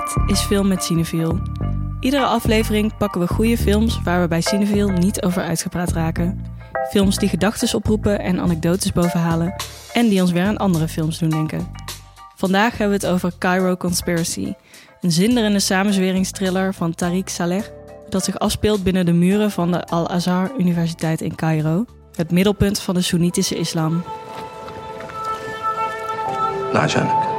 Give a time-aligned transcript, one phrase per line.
[0.00, 1.38] Dit is Film met Cineviel.
[2.00, 6.44] Iedere aflevering pakken we goede films waar we bij Cineviel niet over uitgepraat raken.
[6.90, 9.54] Films die gedachten oproepen en anekdotes bovenhalen
[9.92, 11.70] en die ons weer aan andere films doen denken.
[12.36, 14.52] Vandaag hebben we het over Cairo Conspiracy,
[15.00, 17.64] een zinderende samenzweringstriller van Tariq Saleh
[18.08, 22.94] dat zich afspeelt binnen de muren van de Al-Azhar Universiteit in Cairo, het middelpunt van
[22.94, 24.04] de Soenitische islam.
[26.72, 27.29] لا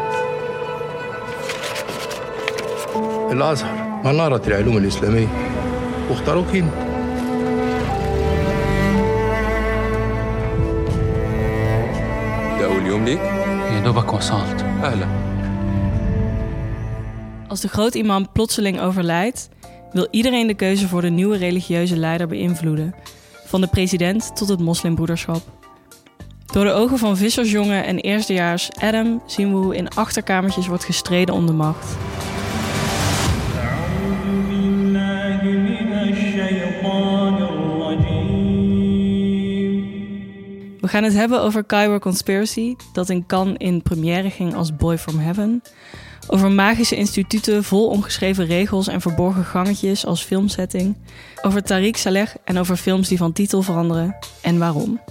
[3.30, 5.28] عشانك الأزهر منارة العلوم الإسلامية
[6.10, 6.70] واختاروك هنا
[12.58, 15.26] ده أول يوم ليك؟ يا دوبك وصلت أهلا
[17.48, 19.48] Als de grootimam plotseling overlijdt,
[19.92, 22.94] wil iedereen de keuze voor de nieuwe religieuze leider beïnvloeden,
[23.44, 25.42] van de president tot het moslimbroederschap.
[26.46, 31.34] Door de ogen van vissersjongen en eerstejaars Adam zien we hoe in achterkamertjes wordt gestreden
[31.34, 31.96] om de macht.
[40.81, 44.97] We gaan het hebben over Cairo Conspiracy, dat in Cannes in première ging als Boy
[44.97, 45.61] from Heaven.
[46.27, 50.97] Over magische instituten vol omgeschreven regels en verborgen gangetjes als filmsetting.
[51.41, 55.01] Over Tariq Saleh en over films die van titel veranderen en waarom.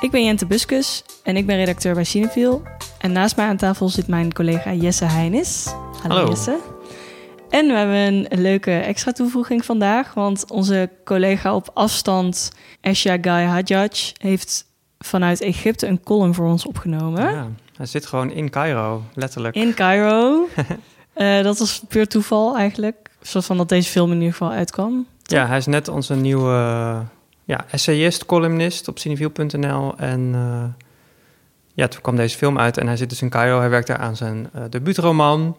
[0.00, 2.62] Ik ben Jente Buskus en ik ben redacteur bij Cinefiel.
[2.98, 5.74] En naast mij aan tafel zit mijn collega Jesse Heinis.
[6.02, 6.28] Hallo.
[6.28, 6.58] Jesse.
[7.50, 13.44] En we hebben een leuke extra toevoeging vandaag, want onze collega op afstand, Esha Guy
[13.44, 14.70] Hajjaj, heeft
[15.04, 17.32] vanuit Egypte een column voor ons opgenomen.
[17.32, 19.54] Ja, hij zit gewoon in Cairo, letterlijk.
[19.54, 20.46] In Cairo.
[21.12, 23.10] Eh, dat was puur toeval eigenlijk.
[23.20, 25.06] Zoals van dat deze film in ieder geval uitkwam.
[25.22, 26.52] Ja, hij is net onze nieuwe
[27.44, 29.94] ja, essayist, columnist op cineviel.nl.
[29.96, 30.84] En eh,
[31.74, 33.58] ja, toen kwam deze film uit en hij zit dus in Cairo.
[33.58, 35.56] Hij werkt daar aan zijn eh debuutroman.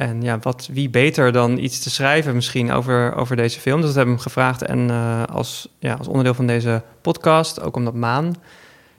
[0.00, 3.76] En ja, wat, wie beter dan iets te schrijven misschien over, over deze film.
[3.76, 4.62] Dus dat hebben we hem gevraagd.
[4.62, 8.34] En eh, als, ja, als onderdeel van deze podcast, ook omdat Maan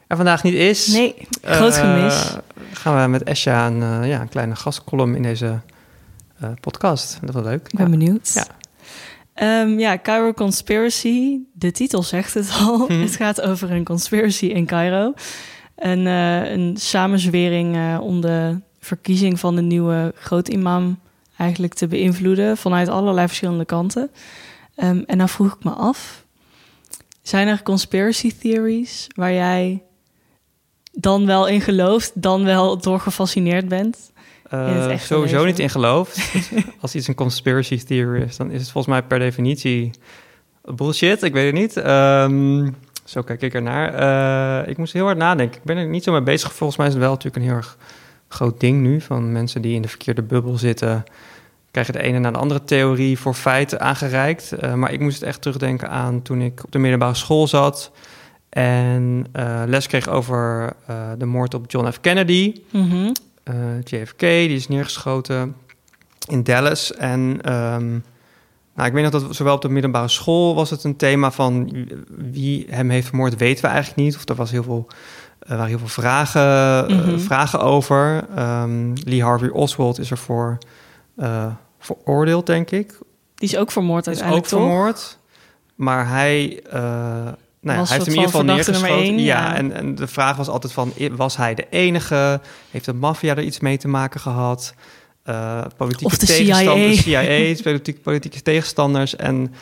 [0.08, 0.88] er vandaag niet is...
[0.88, 2.38] Nee, groot Eh, gemis.
[2.74, 5.60] gaan we met Esha een, eh, ja, een kleine gastcolumn in deze
[6.60, 7.18] podcast.
[7.22, 7.68] Dat was leuk.
[7.68, 8.32] Ik ben benieuwd.
[8.34, 8.46] Ja.
[9.34, 11.40] Ehm, ja, Cairo Conspiracy.
[11.54, 12.88] De titel zegt het al.
[12.88, 13.02] Hm.
[13.06, 15.14] Het gaat over een conspiracy in Cairo.
[15.76, 21.00] Een, eh, een samenzwering om de verkiezing van de nieuwe grootimam
[21.38, 24.12] eigenlijk te beïnvloeden vanuit allerlei verschillende kanten.
[24.76, 26.26] Ehm, en dan vroeg ik me af,
[27.22, 29.84] zijn er conspiracy theories waar jij
[30.92, 34.12] dan wel in gelooft, dan wel door gefascineerd bent?
[34.50, 35.48] Echte sowieso leven.
[35.48, 36.34] niet in geloof.
[36.82, 39.92] Als iets een conspiracy theory is, dan is het volgens mij per definitie
[40.64, 41.24] bullshit.
[41.24, 41.78] Ik weet het niet.
[41.78, 42.70] Ehm,
[43.04, 43.94] zo kijk ik ernaar.
[43.94, 45.58] Eh ik moest heel hard nadenken.
[45.58, 46.54] Ik ben er niet zo mee bezig.
[46.54, 47.78] Volgens mij is het wel natuurlijk een heel erg
[48.34, 49.02] groot ding nu.
[49.02, 51.04] Van mensen die in de verkeerde bubbel zitten...
[51.72, 54.52] krijgen de ene na de andere theorie voor feiten aangereikt.
[54.52, 57.92] Eh, maar ik moest het echt terugdenken aan toen ik op de middelbare school zat...
[58.50, 62.00] en eh, les kreeg over eh, de moord op John F.
[62.02, 62.62] Kennedy...
[62.72, 63.12] Mhm.
[63.84, 65.56] JFK, die is neergeschoten
[66.28, 66.94] in Dallas.
[66.94, 68.00] En ehm,
[68.76, 71.88] nou, ik weet nog dat zowel op de middelbare school was het een thema van
[72.18, 74.16] wie hem heeft vermoord, weten we eigenlijk niet.
[74.16, 74.88] Of er was heel veel,
[75.48, 77.20] er waren heel veel vragen, eh, Mhm.
[77.20, 78.26] vragen over.
[78.36, 80.58] Ehm, Lee Harvey Oswald is ervoor
[81.18, 81.46] eh
[81.80, 82.94] veroordeeld, denk ik.
[83.36, 84.60] Die is ook vermoord Is ook uiteindelijk, toch?
[84.60, 85.18] vermoord.
[85.76, 88.96] Maar hij, eh, nou ja, hij heeft hem in ieder geval neergeschoten.
[88.96, 89.56] één, ja, ja.
[89.56, 92.40] En, en de vraag was altijd van, was hij de enige?
[92.72, 94.74] Heeft de maffia er iets mee te maken gehad?
[95.24, 97.22] Eh, politieke Of de tegenstanders, CIA.
[97.24, 99.16] CIA's, politieke, politieke tegenstanders.
[99.16, 99.54] En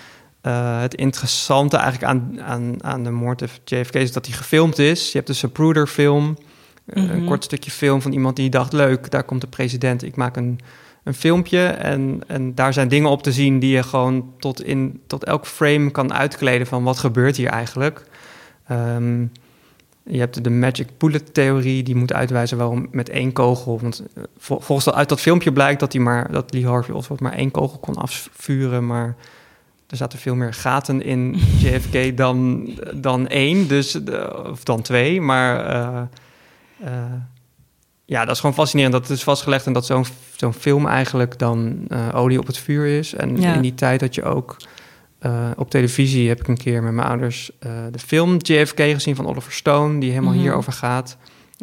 [0.42, 4.80] eh, het interessante eigenlijk aan, aan, aan de moord op JFK is dat hij gefilmd
[4.80, 5.06] is.
[5.12, 6.38] Je hebt de Zapruder film,
[6.86, 7.14] eh, Mhm.
[7.14, 10.36] een kort stukje film van iemand die dacht, leuk, daar komt de president, ik maak
[10.38, 10.60] een,
[11.04, 11.66] een filmpje.
[11.66, 15.46] En, en daar zijn dingen op te zien die je gewoon tot, in, tot elk
[15.48, 18.04] frame kan uitkleden van wat gebeurt hier eigenlijk.
[18.68, 19.22] Ehm,
[20.04, 23.80] je hebt de magic bullet theorie, die moet uitwijzen waarom met één kogel.
[23.82, 26.96] Want eh, vol- volgens dat, uit dat filmpje blijkt dat, hij maar, dat Lee Harvey
[26.96, 28.86] Oswald maar één kogel kon afvuren.
[28.88, 29.16] Maar
[29.90, 35.22] er zaten veel meer gaten in JFK dan, dan één, dus, de- of dan twee.
[35.22, 36.02] Maar eh,
[36.80, 37.12] eh,
[38.06, 38.94] ja, dat is gewoon fascinerend.
[38.94, 40.06] Dat het is vastgelegd en dat zo'n
[40.36, 43.14] zo'n film eigenlijk dan eh, olie op het vuur is.
[43.14, 43.54] En Ja.
[43.54, 44.58] in die tijd dat je ook
[45.20, 49.16] eh, op televisie heb ik een keer met mijn ouders eh, de film JFK gezien
[49.16, 50.42] van Oliver Stone, die helemaal Mhm.
[50.42, 51.18] hierover gaat.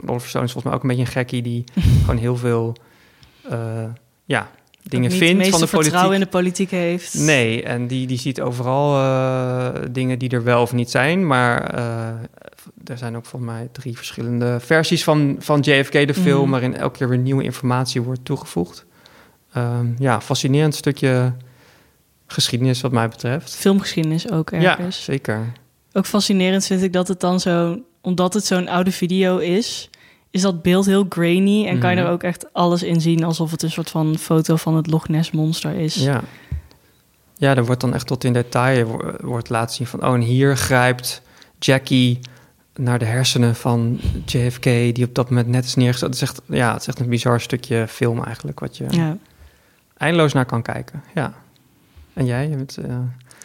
[0.06, 1.64] Oliver Stone is volgens mij ook een beetje een gekkie die
[2.00, 2.76] gewoon heel veel
[3.50, 3.58] eh,
[4.24, 4.50] ja,
[4.88, 6.12] dingen vindt van de meeste vertrouwen politiek.
[6.12, 7.14] in de politiek heeft.
[7.14, 11.26] Nee, en die, die ziet overal eh, dingen die er wel of niet zijn.
[11.26, 12.06] Maar eh,
[12.84, 16.50] er zijn ook volgens mij drie verschillende versies van, van JFK, de film, Mhm.
[16.50, 18.84] waarin elke keer weer nieuwe informatie wordt toegevoegd.
[19.52, 21.32] ehm, ja, fascinerend stukje
[22.26, 23.54] geschiedenis wat mij betreft.
[23.56, 25.04] Filmgeschiedenis ook Ja, ergens.
[25.04, 25.52] zeker.
[25.92, 29.90] Ook fascinerend vind ik dat het dan zo, omdat het zo'n oude video is,
[30.36, 32.06] is dat beeld heel grainy en kan je Mhm.
[32.06, 35.08] er ook echt alles in zien alsof het een soort van foto van het Loch
[35.08, 35.94] Ness monster is.
[35.94, 36.20] Ja.
[37.38, 40.06] Ja, er wordt dan echt tot in detail wo- wordt laten zien van...
[40.06, 41.22] oh, en hier grijpt
[41.58, 42.18] Jackie
[42.74, 44.62] naar de hersenen van JFK...
[44.64, 46.06] die op dat moment net is neergezet.
[46.08, 48.60] Het is echt, ja, het is echt een bizar stukje film eigenlijk...
[48.60, 49.16] wat je Ja.
[49.96, 51.02] eindeloos naar kan kijken.
[51.14, 51.32] Ja.
[52.16, 52.48] En jij?
[52.48, 52.98] Je bent, eh,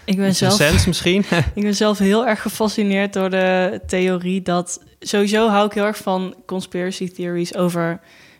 [0.05, 1.23] Ik ben zelf misschien?
[1.55, 4.83] Ik ben zelf heel erg gefascineerd door de theorie dat...
[4.99, 7.99] Sowieso hou ik heel erg van conspiracy theories over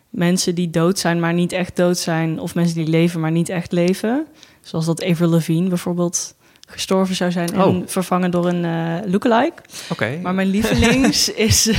[0.10, 2.40] mensen die dood zijn, maar niet echt dood zijn.
[2.40, 4.28] Of mensen die leven, maar niet echt leven.
[4.62, 6.36] Zoals dat Avril Lavigne bijvoorbeeld
[6.72, 7.82] gestorven zou zijn en Oh.
[7.86, 9.62] vervangen door een eh lookalike.
[9.92, 10.20] Oké.
[10.22, 11.78] Maar mijn lievelings is eh,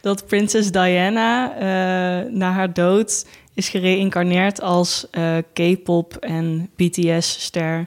[0.00, 5.06] dat prinses Diana eh, na haar dood is gereïncarneerd als
[5.52, 7.86] K-pop en BTS-ster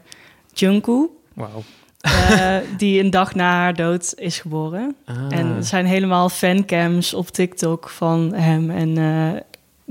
[0.54, 1.12] Jungkook.
[1.34, 1.64] Wauw.
[2.78, 4.96] Die een dag na haar dood is geboren.
[5.06, 5.16] Ah.
[5.30, 8.70] En er zijn helemaal fancams op TikTok van hem.
[8.70, 8.98] En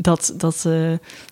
[0.01, 0.69] dat, dat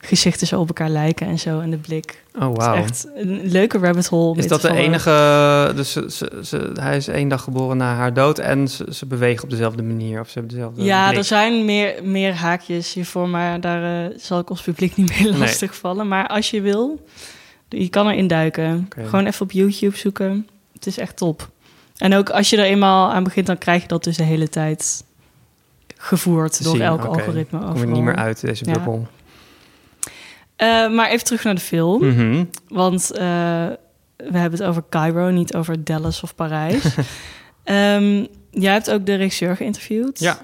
[0.00, 1.60] gezichten zo op elkaar lijken en zo.
[1.60, 2.24] En de blik.
[2.40, 4.38] Oh, is echt een leuke rabbit hole.
[4.38, 5.72] Is dat de enige...
[5.76, 8.38] Dus ze, ze, ze- hij is één dag geboren na haar dood...
[8.38, 11.18] en ze, ze bewegen op dezelfde manier of ze hebben dezelfde Ja, blik.
[11.18, 15.22] er zijn meer, meer haakjes hiervoor, maar daar eh, zal ik ons publiek niet mee
[15.30, 15.38] Nee.
[15.38, 16.08] lastig vallen.
[16.08, 17.04] Maar als je wil,
[17.68, 18.88] je kan erin duiken.
[19.04, 20.48] Gewoon even op YouTube zoeken.
[20.72, 21.48] Het is echt top.
[21.96, 24.48] En ook als je er eenmaal aan begint, dan krijg je dat dus de hele
[24.48, 25.04] tijd
[25.96, 27.58] gevoerd door zien, elk algoritme.
[27.58, 27.94] Kom ik overal.
[27.94, 28.72] niet meer uit, deze Ja.
[28.72, 29.06] bubbel.
[30.56, 32.06] Eh, maar even terug naar de film.
[32.06, 32.44] Mhm.
[32.68, 33.18] Want eh,
[34.16, 36.84] we hebben het over Cairo, niet over Dallas of Parijs.
[37.64, 40.18] Ehm, jij hebt ook de regisseur geïnterviewd.
[40.18, 40.38] Ja.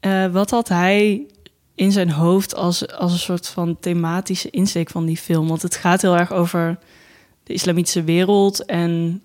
[0.00, 1.26] Eh, wat had hij
[1.74, 5.48] in zijn hoofd als, als een soort van thematische insteek van die film?
[5.48, 6.78] Want het gaat heel erg over
[7.42, 9.22] de islamitische wereld en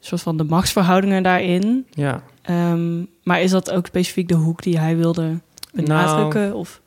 [0.00, 1.86] soort van de machtsverhoudingen daarin.
[1.90, 2.22] Ja.
[2.42, 5.38] Ehm, maar is dat ook specifiek de hoek die hij wilde
[5.72, 6.40] benadrukken?
[6.40, 6.80] Nou, of?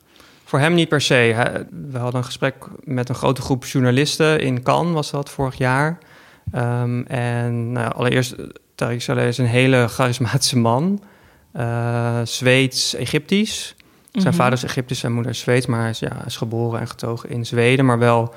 [0.44, 1.34] Voor hem niet per se.
[1.90, 5.98] We hadden een gesprek met een grote groep journalisten in Cannes, was dat vorig jaar.
[6.52, 8.34] Ehm, en nou, allereerst,
[8.74, 11.02] Tariq Saleh is een hele charismatische man.
[11.52, 13.74] Eh, Zweeds, Egyptisch.
[14.12, 14.34] Zijn Mhm.
[14.36, 16.88] vader is Egyptisch, zijn moeder is Zweeds, maar hij is, ja, hij is geboren en
[16.88, 18.34] getogen in Zweden, maar wel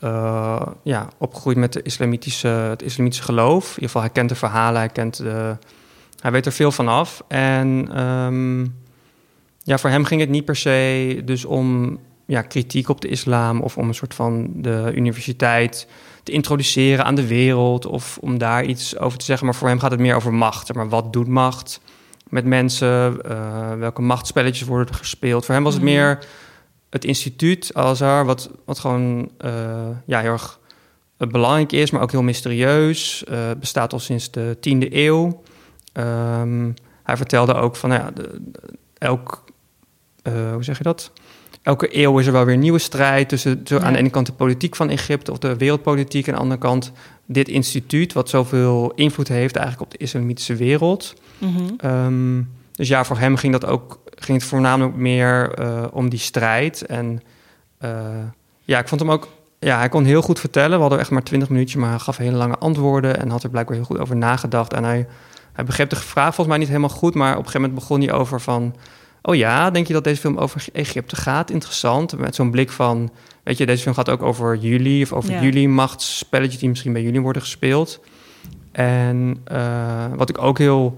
[0.00, 3.64] eh, ja, opgegroeid met de islamitische, het islamitische geloof.
[3.64, 5.56] In ieder geval, hij kent de verhalen, hij, kent de,
[6.20, 7.22] hij weet er veel van af.
[7.28, 8.60] En ehm,
[9.62, 13.60] ja, voor hem ging het niet per se dus om ja, kritiek op de islam
[13.60, 15.86] of om een soort van de universiteit
[16.22, 19.46] te introduceren aan de wereld of om daar iets over te zeggen.
[19.46, 20.74] Maar voor hem gaat het meer over macht.
[20.74, 21.80] Maar wat doet macht
[22.28, 23.22] met mensen?
[23.22, 25.44] Eh, welke machtsspelletjes worden er gespeeld?
[25.44, 25.92] Voor hem was het Mhm.
[25.92, 26.18] meer
[26.90, 30.58] het instituut Al-Azhar, wat, wat gewoon eh, ja, heel erg
[31.16, 33.24] eh, belangrijk is, maar ook heel mysterieus.
[33.24, 35.42] Eh, bestaat al sinds de tiende eeuw.
[35.92, 36.70] Ehm,
[37.02, 38.60] hij vertelde ook van, nou ja, de, de-
[38.98, 39.44] elk,
[40.52, 41.12] hoe zeg je dat?
[41.62, 43.82] Elke eeuw is er wel weer een nieuwe strijd tussen zo Ja.
[43.82, 46.60] aan de ene kant de politiek van Egypte of de wereldpolitiek, en aan de andere
[46.60, 46.92] kant
[47.26, 51.14] dit instituut, wat zoveel invloed heeft eigenlijk op de islamitische wereld.
[51.38, 51.62] Mhm.
[51.76, 52.42] Ehm,
[52.72, 56.86] dus ja, voor hem ging, dat ook, ging het voornamelijk meer eh, om die strijd.
[56.86, 57.22] En
[57.78, 57.90] eh,
[58.64, 59.28] ja, ik vond hem ook...
[59.58, 60.74] Ja, hij kon heel goed vertellen.
[60.74, 63.20] We hadden echt maar twintig minuutjes, maar hij gaf hele lange antwoorden...
[63.20, 64.72] en had er blijkbaar heel goed over nagedacht.
[64.72, 65.06] En hij,
[65.52, 67.14] hij begreep de vraag volgens mij niet helemaal goed...
[67.14, 68.74] maar op een gegeven moment begon hij over van...
[69.22, 71.50] oh ja, denk je dat deze film over Egypte gaat?
[71.50, 73.10] Interessant, met zo'n blik van...
[73.42, 75.02] weet je, deze film gaat ook over jullie...
[75.02, 75.42] of over Ja.
[75.42, 78.00] jullie machtsspelletjes die misschien bij jullie worden gespeeld.
[78.72, 80.94] En eh, wat ik ook heel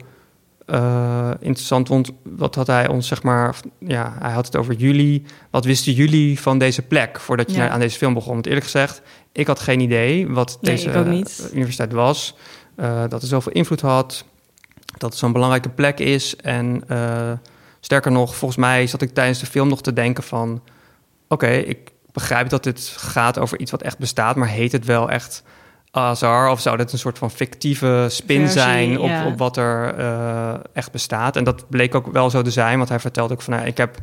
[0.73, 5.23] eh, interessant vond, wat had hij ons, zeg maar, ja, hij had het over jullie.
[5.51, 7.63] Wat wisten jullie van deze plek voordat je Ja.
[7.63, 8.33] naar- aan deze film begon?
[8.33, 9.03] Want eerlijk gezegd,
[9.33, 12.37] ik had geen idee wat Nee, deze universiteit was.
[12.75, 14.25] Eh, dat het zoveel invloed had,
[14.99, 16.37] dat het zo'n belangrijke plek is.
[16.37, 17.33] En eh,
[17.81, 20.63] sterker nog, volgens mij zat ik tijdens de film nog te denken van...
[21.29, 24.37] oké, ik begrijp dat dit gaat over iets wat echt bestaat...
[24.37, 25.43] maar heet het wel echt
[25.95, 26.51] Azar?
[26.51, 29.27] Of zou dit een soort van fictieve spin Versie, zijn op, ja.
[29.27, 31.37] op wat er eh, echt bestaat?
[31.37, 33.55] En dat bleek ook wel zo te zijn, want hij vertelde ook van...
[33.55, 33.97] Nou, ik heb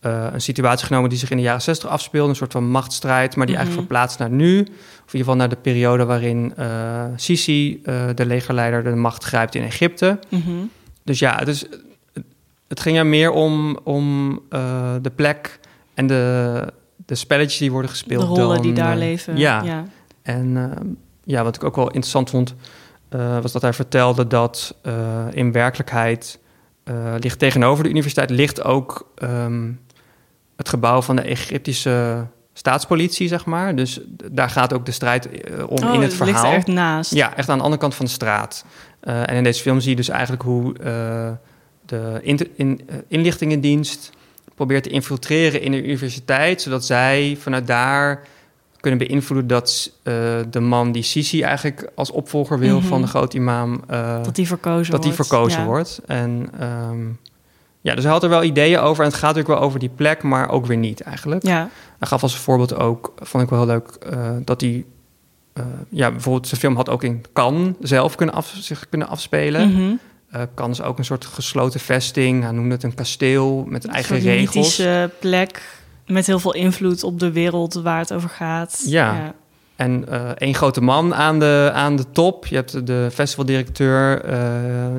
[0.00, 2.28] eh, een situatie genomen die zich in de jaren 60 afspeelde...
[2.28, 3.64] een soort van machtsstrijd, maar die Mhm.
[3.64, 4.60] eigenlijk verplaatst naar nu...
[4.60, 4.70] of in
[5.04, 7.82] ieder geval naar de periode waarin eh, Sisi,
[8.14, 10.18] de legerleider, de macht grijpt in Egypte...
[10.28, 10.50] Mhm.
[11.04, 11.64] Dus ja, het, is,
[12.68, 14.40] het ging er meer om, om
[15.02, 15.58] de plek
[15.94, 16.64] en de,
[17.06, 18.20] de spelletjes die worden gespeeld.
[18.20, 19.36] de rollen dan, die daar leven.
[19.36, 19.84] Ja, ja.
[20.22, 20.90] En eh,
[21.24, 22.54] ja, wat ik ook wel interessant vond,
[23.12, 26.38] eh, was dat hij vertelde dat eh, in werkelijkheid
[26.84, 29.70] eh, ligt tegenover de universiteit ligt ook ehm,
[30.56, 33.74] het gebouw van de Egyptische staatspolitie, zeg maar.
[33.74, 34.00] Dus
[34.32, 35.28] daar gaat ook de strijd
[35.66, 36.50] om Oh, in het ligt verhaal.
[36.50, 37.14] er echt naast.
[37.14, 38.64] Ja, echt aan de andere kant van de straat.
[39.00, 40.74] En in deze film zie je dus eigenlijk hoe
[41.86, 44.10] de in, in, inlichtingendienst
[44.54, 48.22] probeert te infiltreren in de universiteit, zodat zij vanuit daar
[48.82, 50.14] kunnen beïnvloeden dat eh,
[50.50, 52.86] de man die Sisi eigenlijk als opvolger wil Mhm.
[52.88, 55.28] van de groot imam, eh, Dat die verkozen dat die wordt.
[55.28, 55.66] verkozen Ja.
[55.66, 56.00] wordt.
[56.06, 57.00] En ehm,
[57.80, 59.90] ja, dus hij had er wel ideeën over en het gaat natuurlijk wel over die
[59.96, 61.42] plek, maar ook weer niet eigenlijk.
[61.46, 64.84] Ja, Hij gaf als voorbeeld ook, vond ik wel heel leuk, eh, dat hij...
[65.88, 69.72] ja, bijvoorbeeld zijn film had ook in Cannes zelf kunnen af, zich kunnen afspelen.
[69.72, 69.92] mhm.
[70.30, 72.42] Eh Cannes is ook een soort gesloten vesting.
[72.42, 74.54] Hij noemde het een kasteel met Een eigen regels.
[74.54, 75.62] mythische plek
[76.12, 78.82] met heel veel invloed op de wereld waar het over gaat.
[78.86, 79.34] Ja.
[79.76, 82.46] En eh één grote man aan de, aan de top.
[82.46, 84.38] Je hebt de festivaldirecteur, eh,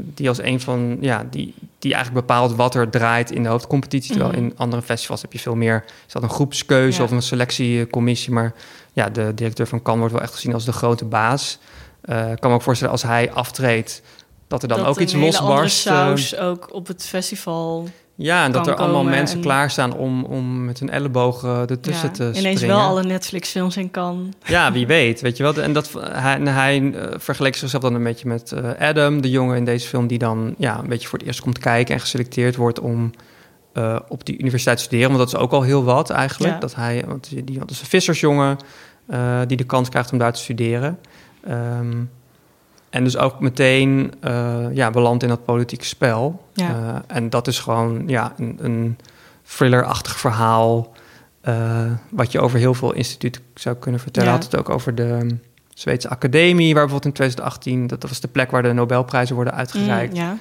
[0.04, 4.12] die als een van, ja, die, die eigenlijk bepaalt wat er draait in de hoofdcompetitie.
[4.12, 4.44] Terwijl Mhm.
[4.44, 7.04] in andere festivals heb je veel meer, is dat een groepskeuze Ja.
[7.04, 8.34] of een selectiecommissie.
[8.34, 8.54] Maar
[8.94, 11.60] ja, de directeur van Cannes wordt wel echt gezien als de grote baas.
[12.02, 14.02] Eh, ik kan me ook voorstellen als hij aftreedt,
[14.48, 15.78] dat er dan Dat ook iets losbarst.
[15.78, 17.88] saus ook op het festival.
[18.16, 22.14] Ja, en dat er allemaal mensen en- klaarstaan om, om met hun ellebogen ertussen Ja,
[22.14, 22.40] te springen.
[22.40, 24.34] ineens wel alle Netflix-films in kan.
[24.46, 25.54] Ja, wie weet, weet je wel.
[25.56, 29.58] En dat, hij, hij eh, vergeleek zichzelf dan een beetje met eh, Adam, de jongen
[29.58, 30.08] in deze film...
[30.08, 33.12] die dan ja, een beetje voor het eerst komt kijken en geselecteerd wordt om
[33.74, 35.08] eh, op die universiteit te studeren.
[35.12, 36.54] Want dat is ook al heel wat eigenlijk.
[36.54, 36.60] Ja.
[36.60, 38.58] Dat hij, want die die is een vissersjongen
[39.08, 41.00] eh, die de kans krijgt om daar te studeren.
[41.48, 42.04] Ehm,
[42.94, 46.46] en dus ook meteen eh ja, belandt in dat politieke spel.
[46.54, 46.70] Ja.
[46.70, 48.98] Eh, en dat is gewoon ja, een, een
[49.42, 50.92] thrillerachtig verhaal...
[51.42, 54.30] eh, wat je over heel veel instituten zou kunnen vertellen.
[54.30, 54.36] Ja.
[54.36, 55.38] Had het ook over de
[55.74, 56.74] Zweedse Academie...
[56.74, 57.88] waar bijvoorbeeld in 2018...
[57.88, 60.14] dat, dat was de plek waar de Nobelprijzen worden uitgereikt.
[60.14, 60.38] Mm, ja.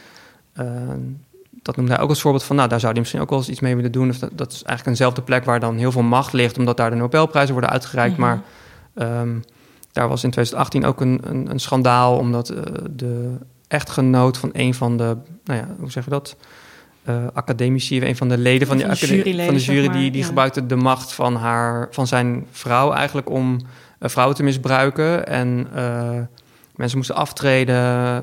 [1.63, 2.57] Dat noemde hij ook als voorbeeld van...
[2.57, 4.09] nou, daar zou hij misschien ook wel eens iets mee willen doen.
[4.09, 6.59] Of dat, dat is eigenlijk eenzelfde plek waar dan heel veel macht ligt...
[6.59, 8.17] omdat daar de Nobelprijzen worden uitgereikt.
[8.17, 8.21] Mhm.
[8.21, 8.43] Maar
[8.95, 9.37] ehm,
[9.93, 12.19] daar was in 2018 ook een, een, een schandaal...
[12.19, 13.37] omdat eh, de
[13.69, 15.17] echtgenoot van een van de...
[15.45, 16.37] nou ja, hoe zeg je dat...
[17.05, 19.97] eh, academici, een van de leden van, Van die de juryleden, van de jury, maar,
[19.97, 20.27] die, die ja.
[20.27, 23.59] gebruikte de macht van, haar, van zijn vrouw eigenlijk om
[23.99, 25.27] eh, vrouwen te misbruiken.
[25.27, 25.69] En
[26.77, 27.75] mensen moesten aftreden,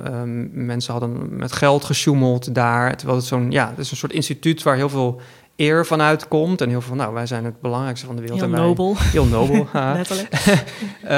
[0.05, 2.97] ehm, mensen hadden met geld gesjoemeld daar.
[2.97, 5.21] Terwijl het zo'n, ja, het is een soort instituut waar heel veel
[5.59, 6.61] eer van uitkomt.
[6.61, 8.39] En heel veel, nou, wij zijn het belangrijkste van de wereld.
[8.39, 10.33] Heel en wij- nobel, Heel nobel, letterlijk.
[11.03, 11.09] Eh,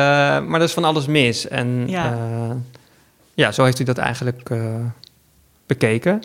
[0.45, 1.48] maar er is van alles mis.
[1.48, 2.05] En Ja.
[2.13, 2.57] ja,
[3.33, 4.75] ja zo heeft hij dat eigenlijk eh,
[5.65, 6.21] bekeken.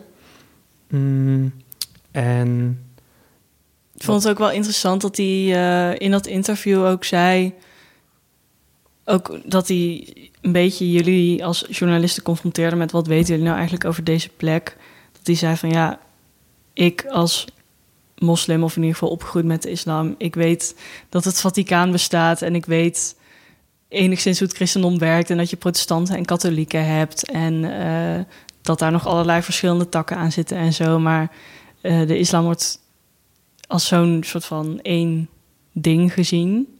[0.89, 1.53] Mm,
[2.11, 2.79] en
[3.95, 7.53] Ik vond het ook wel interessant dat hij eh, in dat interview ook zei...
[9.05, 10.07] ook dat hij
[10.41, 12.91] een beetje jullie als journalisten confronteerde met...
[12.91, 14.77] wat weten jullie nou eigenlijk over deze plek?
[15.11, 15.99] Dat hij zei van ja,
[16.73, 17.47] ik als
[18.19, 20.15] moslim of in ieder geval opgegroeid met de islam...
[20.17, 20.75] ik weet
[21.09, 23.15] dat het Vaticaan bestaat en ik weet
[23.87, 25.29] enigszins hoe het christendom werkt...
[25.29, 27.29] en dat je protestanten en katholieken hebt...
[27.29, 28.23] en eh,
[28.61, 30.99] dat daar nog allerlei verschillende takken aan zitten en zo.
[30.99, 31.31] Maar
[31.81, 32.79] eh, de islam wordt
[33.67, 35.29] als zo'n soort van één
[35.71, 36.79] ding gezien.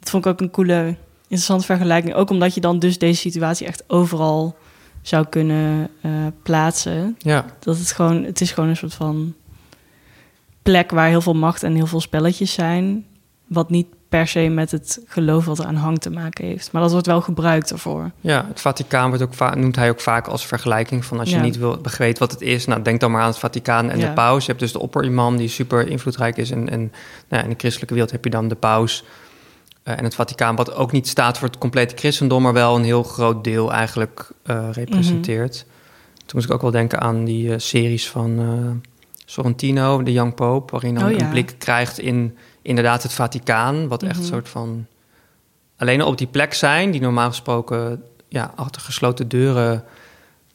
[0.00, 2.14] Dat vond ik ook een coole, interessante vergelijking.
[2.14, 4.56] Ook omdat je dan dus deze situatie echt overal
[5.02, 6.10] zou kunnen eh,
[6.42, 7.16] plaatsen.
[7.18, 9.34] ja, Dat het gewoon, het is gewoon een soort van
[10.62, 13.06] plek waar heel veel macht en heel veel spelletjes zijn.
[13.46, 16.72] Wat niet per se met het geloof wat eraan hangt te maken heeft.
[16.72, 18.10] Maar dat wordt wel gebruikt ervoor.
[18.20, 21.36] ja, het Vaticaan wordt ook va- noemt hij ook vaak als vergelijking van als je
[21.36, 21.42] Ja.
[21.42, 24.06] niet wil begrepen wat het is, nou denk dan maar aan het Vaticaan en Ja.
[24.08, 24.40] de paus.
[24.44, 26.90] Je hebt dus de opperimam die super invloedrijk is en, en nou
[27.28, 29.04] ja, in de christelijke wereld heb je dan de paus
[29.82, 32.84] eh, en het Vaticaan, wat ook niet staat voor het complete christendom, maar wel een
[32.84, 35.64] heel groot deel eigenlijk eh, representeert.
[36.16, 38.38] Toen moest ik ook wel denken aan die eh, series van
[39.24, 41.24] Sorrentino, de Young Pope, waarin dan Oh ja.
[41.24, 44.32] een blik krijgt in inderdaad het Vaticaan, wat echt een Mhm.
[44.32, 44.86] soort van
[45.76, 49.84] alleen al op die plek zijn, die normaal gesproken ja, achter gesloten deuren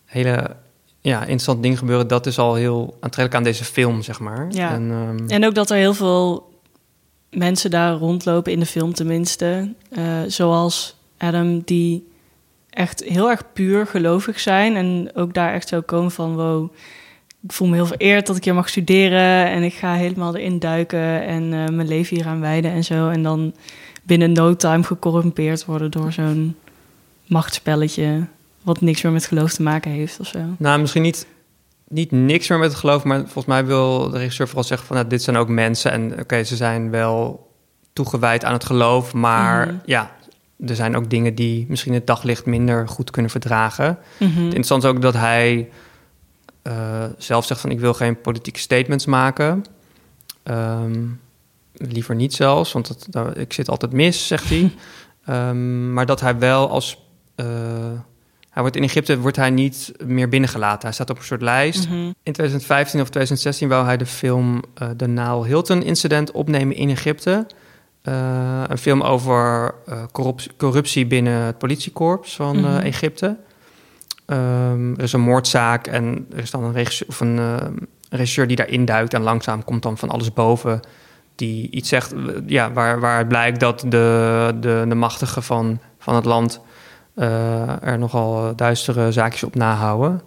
[0.05, 0.55] hele
[1.01, 2.07] ja, interessant dingen gebeuren.
[2.07, 4.47] Dat is al heel aantrekkelijk aan deze film, zeg maar.
[4.49, 4.71] Ja.
[4.73, 6.49] En, ehm, En ook dat er heel veel
[7.29, 9.73] mensen daar rondlopen, in de film tenminste.
[9.89, 12.07] eh, zoals Adam, die
[12.69, 14.75] echt heel erg puur gelovig zijn.
[14.75, 16.71] En ook daar echt zo komen van, wow,
[17.43, 19.45] ik voel me heel vereerd dat ik hier mag studeren.
[19.47, 23.09] En ik ga helemaal erin duiken en eh, mijn leven hier aan wijden en zo.
[23.09, 23.53] En dan
[24.03, 26.55] binnen no time gecorrumpeerd worden door zo'n
[27.25, 28.25] machtspelletje...
[28.61, 30.39] wat niks meer met geloof te maken heeft of zo.
[30.57, 31.27] Nou, misschien niet,
[31.87, 34.95] niet niks meer met het geloof, maar volgens mij wil de regisseur vooral zeggen van,
[34.95, 37.47] nou, dit zijn ook mensen en oké, ze zijn wel
[37.93, 39.75] toegewijd aan het geloof, maar Mhm.
[39.85, 40.11] ja,
[40.67, 43.97] er zijn ook dingen die misschien het daglicht minder goed kunnen verdragen.
[44.19, 44.29] Mhm.
[44.33, 45.69] Het interessante is ook dat hij
[46.67, 49.65] eh, zelf zegt van, ik wil geen politieke statements maken.
[50.43, 51.03] Ehm,
[51.73, 54.71] liever niet zelfs, want daar- ik zit altijd mis, zegt hij.
[55.25, 56.97] Ehm, maar dat hij wel als...
[57.35, 57.45] eh,
[58.49, 60.81] hij wordt in Egypte wordt hij niet meer binnengelaten.
[60.81, 61.87] Hij staat op een soort lijst.
[61.87, 61.95] Mhm.
[62.23, 66.89] In 2015 of 2016 wou hij de film eh de Naal Hilton Incident opnemen in
[66.89, 67.45] Egypte.
[68.01, 72.77] Eh, een film over eh, corruptie, corruptie binnen het politiekorps van eh, Mhm.
[72.85, 73.37] Egypte.
[74.27, 77.55] Ehm, er is een moordzaak en er is dan een regisseur, of een, eh,
[78.09, 79.13] regisseur die daarin duikt.
[79.13, 80.79] En langzaam komt dan van alles boven
[81.35, 82.13] die iets zegt
[82.45, 86.61] ja, waar, waar het blijkt dat de, de, de machtigen van, van het land
[87.15, 90.21] eh, er nogal duistere zaakjes op nahouden.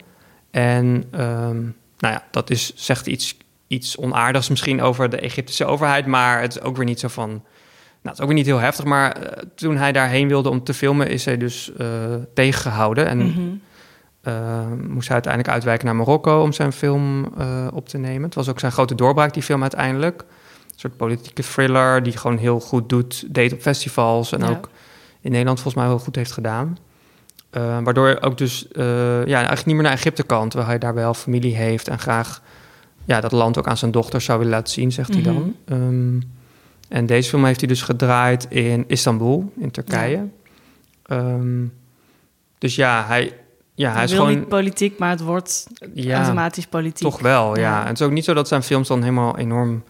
[0.51, 1.61] En ehm,
[1.99, 6.57] nou ja, dat is, zegt iets, iets onaardigs misschien over de Egyptische overheid, maar het
[6.57, 7.29] is ook weer niet zo van.
[7.29, 7.43] Nou,
[8.03, 10.75] het is ook weer niet heel heftig, maar eh, toen hij daarheen wilde om te
[10.75, 11.87] filmen, is hij dus eh,
[12.35, 13.07] tegengehouden.
[13.07, 13.41] En Mhm.
[14.89, 18.23] Moest hij uiteindelijk uitwijken naar Marokko om zijn film eh, op te nemen.
[18.23, 20.21] Het was ook zijn grote doorbraak, die film uiteindelijk.
[20.21, 24.49] Een soort politieke thriller die gewoon heel goed doet, deed op festivals en Ja.
[24.49, 24.69] ook
[25.21, 26.77] in Nederland volgens mij heel goed heeft gedaan.
[27.51, 28.85] Eh, waardoor hij ook dus eh,
[29.27, 32.43] ja, eigenlijk niet meer naar Egypte kan, terwijl hij daar wel familie heeft en graag
[33.05, 35.33] ja, dat land ook aan zijn dochter zou willen laten zien, zegt hij Mhm.
[35.35, 35.55] dan.
[35.65, 36.21] Ehm,
[36.89, 40.29] en deze film heeft hij dus gedraaid in Istanbul, in Turkije.
[41.03, 41.65] Ehm,
[42.59, 43.33] dus ja, hij,
[43.81, 44.39] ja, hij is wil gewoon...
[44.39, 47.09] niet politiek, maar het wordt ja, automatisch politiek.
[47.09, 47.63] toch wel, ja.
[47.63, 47.81] Ja.
[47.81, 49.85] En het is ook niet zo dat zijn films dan helemaal enorm...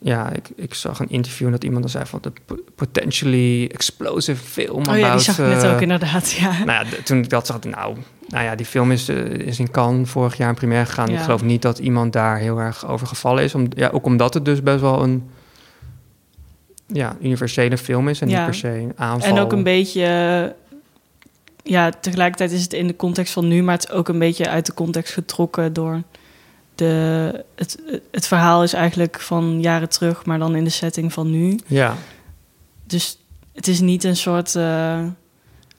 [0.00, 2.18] Ja, ik, ik zag een interview dat iemand dan zei van...
[2.22, 6.50] de po- potentially explosive film Oh ja, die zag ik net eh, ook inderdaad, ja.
[6.64, 7.96] nou ja, toen ik dat zag, nou,
[8.28, 11.10] nou ja, die film is, eh, is in Cannes vorig jaar in première gegaan.
[11.10, 11.18] Ja.
[11.18, 13.54] Ik geloof niet dat iemand daar heel erg over gevallen is.
[13.54, 15.30] Om, ja, ook omdat het dus best wel een
[16.86, 19.36] ja, universele film is en niet per se een aanval.
[19.36, 20.06] En ook een beetje...
[21.68, 23.62] eh, Ja, tegelijkertijd is het in de context van nu...
[23.62, 26.02] maar het is ook een beetje uit de context getrokken door...
[26.74, 27.78] De, het,
[28.10, 30.24] het verhaal is eigenlijk van jaren terug...
[30.24, 31.58] maar dan in de setting van nu.
[31.66, 31.94] Ja,
[32.86, 33.18] Dus
[33.54, 34.98] het is niet een soort eh,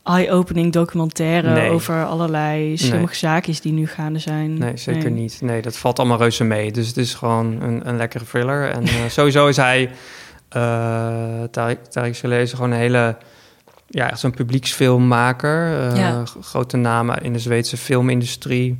[0.03, 1.49] eye-opening documentaire...
[1.53, 1.69] Nee.
[1.69, 3.31] over allerlei slimmige Nee.
[3.31, 4.57] zaakjes die nu gaande zijn.
[4.57, 5.37] nee, zeker niet.
[5.41, 6.71] Nee, dat valt allemaal reuze mee.
[6.71, 8.69] Dus het is gewoon een, een lekkere thriller.
[8.69, 9.89] En eh, sowieso is hij,
[10.49, 13.17] eh Tariq Tariq Saleh is gewoon een hele...
[13.89, 15.79] Ja, echt zo'n publieksfilmmaker.
[15.91, 16.23] Eh, Ja.
[16.41, 18.75] Grote namen in de Zweedse filmindustrie.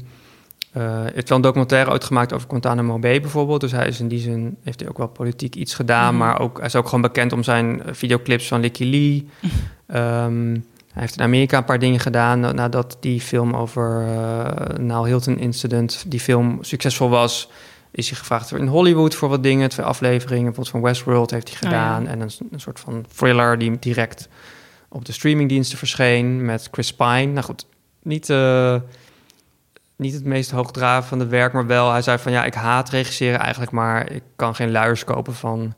[0.72, 3.62] Hij heeft wel een documentaire ooit gemaakt over Guantanamo Bay bijvoorbeeld.
[3.62, 6.16] Dus hij is in die zin, heeft hij ook wel politiek iets gedaan.
[6.16, 6.24] Mhm.
[6.24, 9.28] Maar ook, hij is ook gewoon bekend om zijn eh, videoclips van Licky Lee.
[9.88, 10.52] Ehm,
[10.94, 12.40] hij heeft in Amerika een paar dingen gedaan.
[12.40, 17.50] na- Nadat die film over uh, Naal Hilton Incident, die film succesvol was...
[17.92, 19.70] is hij gevraagd in Hollywood voor wat dingen.
[19.70, 21.68] Twee afleveringen, bijvoorbeeld van Westworld heeft hij Oh, ja.
[21.70, 22.08] gedaan.
[22.08, 24.30] En een, een soort van thriller die direct
[24.90, 26.46] op de streamingdiensten verscheen...
[26.46, 27.26] met Chris Pine.
[27.26, 27.66] Nou goed,
[28.04, 28.30] niet...
[28.30, 28.76] eh,
[29.96, 31.92] niet het meest hoogdravende werk, maar wel.
[31.92, 35.74] Hij zei van ja, ik haat regisseren eigenlijk, maar ik kan geen luiers kopen van,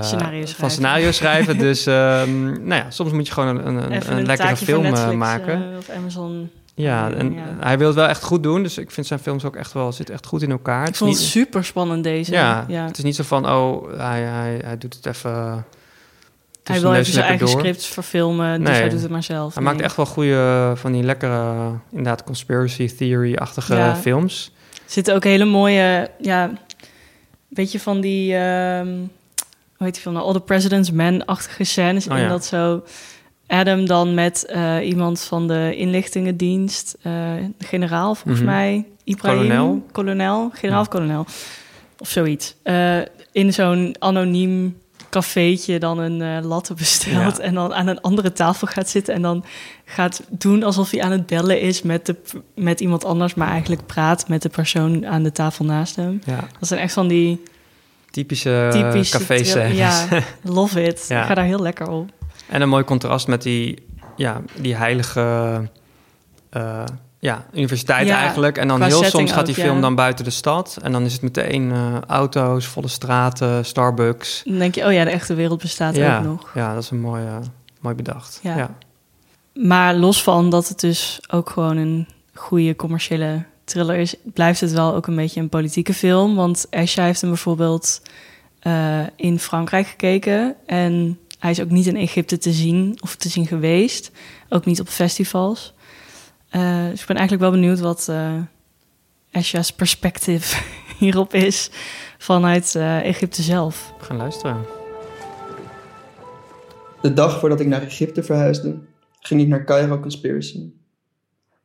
[0.00, 1.58] Scenario van scenario schrijven.
[1.68, 4.90] dus ehm, nou ja, soms moet je gewoon een, een, een, een lekkere film eh,
[4.90, 5.76] Netflix, maken.
[5.78, 6.50] of Amazon.
[6.74, 7.42] ja, en ja.
[7.60, 9.92] hij wil het wel echt goed doen, dus ik vind zijn films ook echt wel
[9.92, 10.80] zit echt goed in elkaar.
[10.80, 12.32] Ik Het vond het niet- super spannend deze.
[12.32, 12.84] ja, ja.
[12.86, 15.64] het is niet zo van oh, hij, hij, hij doet het even.
[16.64, 17.58] Hij wil even en zijn eigen door.
[17.58, 18.80] scripts verfilmen, dus Nee.
[18.80, 19.54] hij doet het maar zelf.
[19.54, 19.72] Hij Nee.
[19.72, 23.96] maakt echt wel goede van die lekkere, inderdaad, conspiracy theory-achtige Ja.
[23.96, 24.52] films.
[24.72, 26.50] Er zitten ook hele mooie, ja,
[27.48, 28.86] beetje van die, ehm,
[29.76, 30.26] hoe heet die film nou?
[30.26, 32.08] All the President's Men-achtige scènes.
[32.08, 32.28] Oh, in ja.
[32.28, 32.82] dat zo
[33.46, 37.12] Adam dan met eh, iemand van de inlichtingendienst, eh,
[37.58, 38.50] generaal volgens Mhm.
[38.52, 39.38] mij, Ibrahim.
[39.40, 39.86] Kolonel.
[39.92, 41.26] Kolonel, generaal of kolonel.
[41.98, 42.54] Of zoiets.
[42.62, 42.98] Eh,
[43.32, 44.76] in zo'n anoniem
[45.14, 47.42] cafeetje dan een eh, latte bestelt Ja.
[47.42, 49.44] en dan aan een andere tafel gaat zitten en dan
[49.84, 52.16] gaat doen alsof hij aan het bellen is met, de,
[52.54, 56.20] met iemand anders, maar eigenlijk praat met de persoon aan de tafel naast hem.
[56.24, 57.42] Ja, Dat zijn echt van die
[58.10, 59.18] typische, typische...
[59.18, 60.06] café tril- Ja,
[60.42, 61.04] love it.
[61.08, 61.20] Ja.
[61.20, 62.10] Ik ga daar heel lekker op.
[62.48, 65.60] En een mooi contrast met die, ja, die heilige
[66.50, 66.84] eh,
[67.24, 68.58] ja, universiteit Ja, eigenlijk.
[68.58, 69.80] En dan heel soms gaat die ook, film ja.
[69.80, 70.78] dan buiten de stad.
[70.82, 74.42] En dan is het meteen eh, auto's, volle straten, Starbucks.
[74.44, 76.50] Dan denk je, oh ja, de echte wereld bestaat ja, ook nog.
[76.54, 77.36] ja, dat is een mooi, eh,
[77.80, 78.40] mooi bedacht.
[78.42, 78.76] Ja.
[79.54, 84.72] Maar los van dat het dus ook gewoon een goede commerciële thriller is, blijft het
[84.72, 86.34] wel ook een beetje een politieke film.
[86.34, 88.02] Want Esha heeft hem bijvoorbeeld
[88.60, 90.54] eh, in Frankrijk gekeken.
[90.66, 94.10] En hij is ook niet in Egypte te zien of te zien geweest.
[94.48, 95.73] Ook niet op festivals.
[96.54, 98.40] Eh, dus ik ben eigenlijk wel benieuwd wat eh
[99.30, 100.66] Esha's perspectief
[100.98, 101.70] hierop is
[102.18, 103.94] vanuit eh, Egypte zelf.
[103.98, 104.64] We gaan luisteren.
[107.00, 108.76] De dag voordat ik naar Egypte verhuisde,
[109.20, 110.70] ging ik naar Cairo Conspiracy.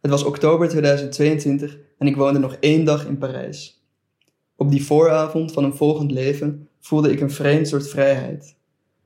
[0.02, 3.84] Het was oktober 2022 en ik woonde nog één dag in Parijs.
[4.56, 8.56] Op die vooravond van een volgend leven voelde ik een vreemd soort vrijheid.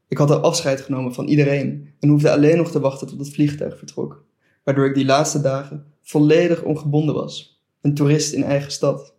[0.07, 3.33] Ik had al afscheid genomen van iedereen en hoefde alleen nog te wachten tot het
[3.33, 4.23] vliegtuig vertrok,
[4.63, 9.13] waardoor ik die laatste dagen volledig ongebonden was, een toerist in eigen stad.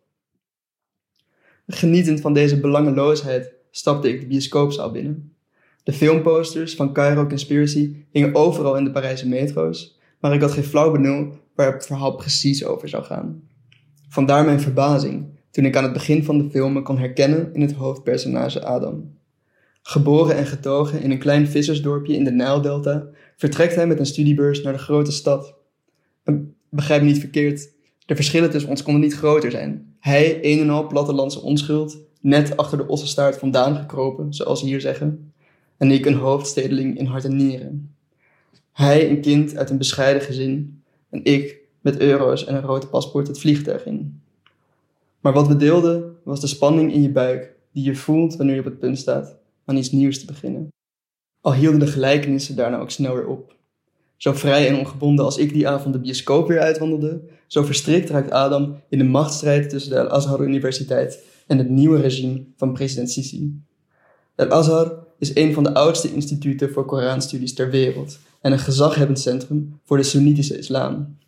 [1.66, 5.32] Genietend van deze belangeloosheid stapte ik de bioscoopzaal binnen.
[5.82, 10.64] De filmposters van Cairo Conspiracy hingen overal in de Parijse metro's, maar ik had geen
[10.64, 13.42] flauw benul waar het verhaal precies over zou gaan.
[14.08, 17.60] Vandaar mijn verbazing toen ik aan het begin van de film me kon herkennen in
[17.60, 19.18] het hoofdpersonage Adam.
[19.82, 24.62] Geboren en getogen in een klein vissersdorpje in de Nijldelta, vertrekt hij met een studiebeurs
[24.62, 25.54] naar de grote stad.
[26.68, 27.68] Begrijp me niet verkeerd,
[28.06, 29.96] de verschillen tussen ons konden niet groter zijn.
[30.00, 34.80] Hij, een en al plattelandse onschuld, net achter de ossenstaart vandaan gekropen, zoals ze hier
[34.80, 35.32] zeggen.
[35.76, 37.94] En ik een hoofdstedeling in hart en nieren.
[38.72, 43.26] Hij een kind uit een bescheiden gezin en ik met euro's en een rode paspoort
[43.26, 44.22] het vliegtuig in.
[45.20, 48.60] Maar wat we deelden was de spanning in je buik die je voelt wanneer je
[48.60, 50.68] op het punt staat aan iets nieuws te beginnen.
[51.44, 53.54] Al hielden de gelijkenissen daarna ook snel weer op.
[54.16, 58.30] Zo vrij en ongebonden als ik die avond de bioscoop weer uitwandelde, zo verstrikt raakt
[58.30, 63.62] Adam in de machtsstrijd tussen de Al-Azhar Universiteit en het nieuwe regime van president Sisi.
[64.36, 69.20] Het Azhar is een van de oudste instituten voor Koranstudies ter wereld en een gezaghebbend
[69.20, 71.18] centrum voor de Soenitische islam.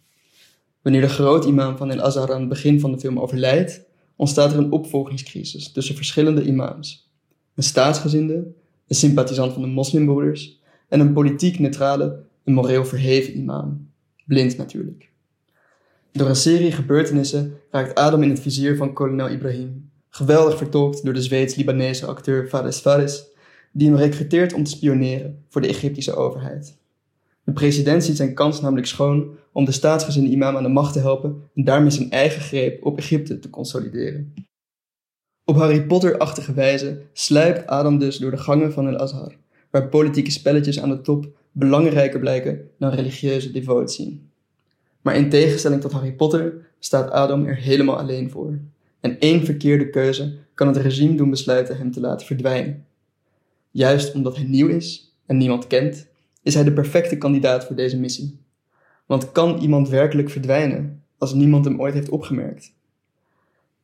[0.82, 3.80] Wanneer de grote imam van El Azhar aan het begin van de film overlijdt,
[4.16, 7.10] ontstaat er een opvolgingscrisis tussen verschillende imams.
[7.54, 8.46] Een staatsgezinde,
[8.88, 13.88] een sympathisant van de moslimbroeders en een politiek neutrale en moreel verheven imam.
[14.24, 15.10] Blind natuurlijk.
[16.12, 21.14] Door een serie gebeurtenissen raakt Adam in het vizier van kolonel Ibrahim, geweldig vertolkt door
[21.14, 23.26] de Zweeds-Libanese acteur Fares Fares,
[23.72, 26.76] die hem recruteert om te spioneren voor de Egyptische overheid.
[27.44, 30.98] De president ziet zijn kans namelijk schoon om de staatsgezinde imam aan de macht te
[30.98, 34.34] helpen en daarmee zijn eigen greep op Egypte te consolideren.
[35.48, 39.36] Op Harry Potter-achtige wijze sluipt Adam dus door de gangen van El Azhar,
[39.70, 44.28] waar politieke spelletjes aan de top belangrijker blijken dan religieuze devotie.
[45.00, 48.58] Maar in tegenstelling tot Harry Potter staat Adam er helemaal alleen voor.
[49.00, 52.86] En één verkeerde keuze kan het regime doen besluiten hem te laten verdwijnen.
[53.70, 56.06] Juist omdat hij nieuw is en niemand kent,
[56.42, 58.38] is hij de perfecte kandidaat voor deze missie.
[59.06, 62.72] Want kan iemand werkelijk verdwijnen als niemand hem ooit heeft opgemerkt?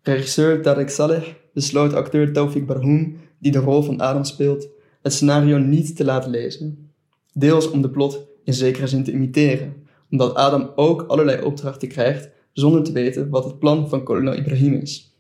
[0.03, 4.69] Regisseur Tarek Saleh besloot acteur Taufik Barhoum, die de rol van Adam speelt,
[5.03, 6.91] het scenario niet te laten lezen.
[7.33, 9.75] Deels om de plot in zekere zin te imiteren,
[10.11, 14.75] omdat Adam ook allerlei opdrachten krijgt zonder te weten wat het plan van kolonel Ibrahim
[14.75, 15.17] is.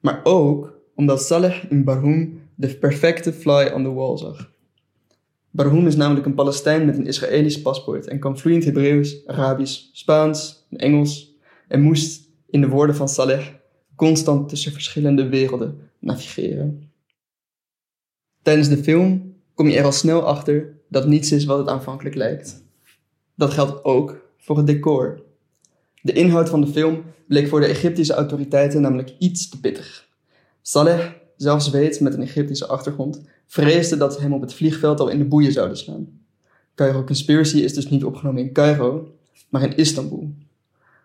[0.00, 4.50] Maar ook omdat Saleh in Barhoum de perfecte fly on the wall zag.
[5.50, 10.66] Barhoum is namelijk een Palestijn met een Israëlisch paspoort en kan vloeiend Hebreeuws, Arabisch, Spaans
[10.70, 11.36] en Engels
[11.68, 13.46] en moest, in de woorden van Saleh,
[13.96, 16.90] constant tussen verschillende werelden navigeren.
[18.42, 22.14] Tijdens de film kom je er al snel achter dat niets is wat het aanvankelijk
[22.14, 22.64] lijkt.
[23.34, 25.22] Dat geldt ook voor het decor.
[26.02, 30.08] De inhoud van de film bleek voor de Egyptische autoriteiten namelijk iets te pittig.
[30.62, 35.08] Saleh, zelfs weet met een Egyptische achtergrond, vreesde dat ze hem op het vliegveld al
[35.08, 36.20] in de boeien zouden slaan.
[36.74, 39.14] Cairo Conspiracy is dus niet opgenomen in Cairo,
[39.48, 40.34] maar in Istanbul.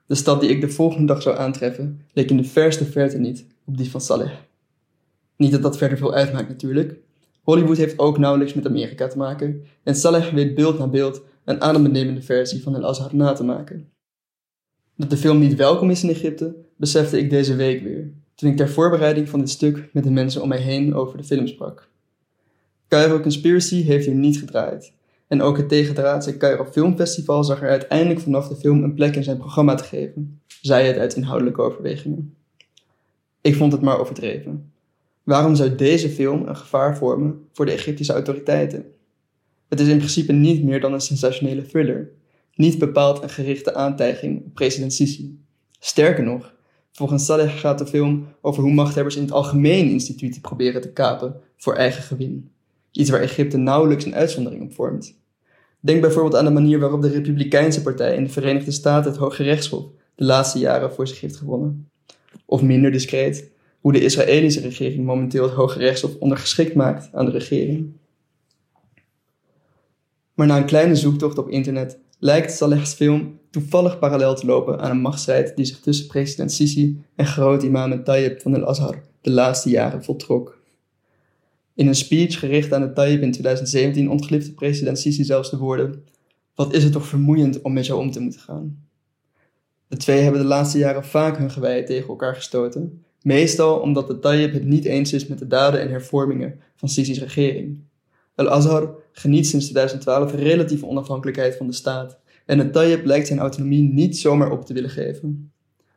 [0.08, 3.46] De stad die ik de volgende dag zou aantreffen, leek in de verste verte niet
[3.66, 4.32] op die van Saleh.
[5.36, 7.00] Niet dat dat verder veel uitmaakt natuurlijk.
[7.42, 11.62] Hollywood heeft ook nauwelijks met Amerika te maken en Saleh weet beeld na beeld een
[11.62, 13.90] adembenemende versie van El Azhar na te maken.
[14.96, 18.58] Dat de film niet welkom is in Egypte, besefte ik deze week weer, toen ik
[18.58, 21.90] ter voorbereiding van dit stuk met de mensen om mij heen over de film sprak.
[22.88, 24.94] Cairo Conspiracy heeft hier niet gedraaid.
[25.28, 29.24] En ook het tegendraadse Cairo Filmfestival zag er uiteindelijk vanaf de film een plek in
[29.24, 32.36] zijn programma te geven, zei het uit inhoudelijke overwegingen.
[33.42, 34.72] Ik vond het maar overdreven.
[35.24, 38.86] Waarom zou deze film een gevaar vormen voor de Egyptische autoriteiten?
[39.70, 42.10] Het is in principe niet meer dan een sensationele thriller,
[42.54, 45.40] niet bepaald een gerichte aantijging op president Sisi.
[45.80, 46.54] Sterker nog,
[46.92, 51.36] volgens Saleh gaat de film over hoe machthebbers in het algemeen instituten proberen te kapen
[51.58, 52.52] voor eigen gewin.
[52.98, 55.20] Iets waar Egypte nauwelijks een uitzondering op vormt.
[55.80, 59.44] Denk bijvoorbeeld aan de manier waarop de Republikeinse Partij in de Verenigde Staten het Hoge
[59.44, 61.90] Rechtshof de laatste jaren voor zich heeft gewonnen.
[62.46, 67.32] Of minder discreet, hoe de Israëlische regering momenteel het Hoge Rechtshof ondergeschikt maakt aan de
[67.32, 67.92] regering.
[70.34, 74.92] Maar na een kleine zoektocht op internet lijkt Saleh's film toevallig parallel te lopen aan
[74.92, 79.32] een machtsstrijd die zich tussen president Sisi en groot imam Tayyip van El Azhar de
[79.32, 80.57] laatste jaren voltrok.
[81.78, 86.04] In een speech gericht aan de Tayyip in 2017 ontglipte president Sisi zelfs de woorden:
[86.56, 88.88] Wat is het toch vermoeiend om mee zo om te moeten gaan?
[89.88, 94.20] De twee hebben de laatste jaren vaak hun geweien tegen elkaar gestoten, Meestal omdat de
[94.20, 97.80] Tayyip het niet eens is met de daden en hervormingen van Sisi's regering.
[98.36, 103.94] Al-Azhar geniet sinds 2012 relatieve onafhankelijkheid van de staat en de Tayyip lijkt zijn autonomie
[103.94, 105.52] niet zomaar op te willen geven.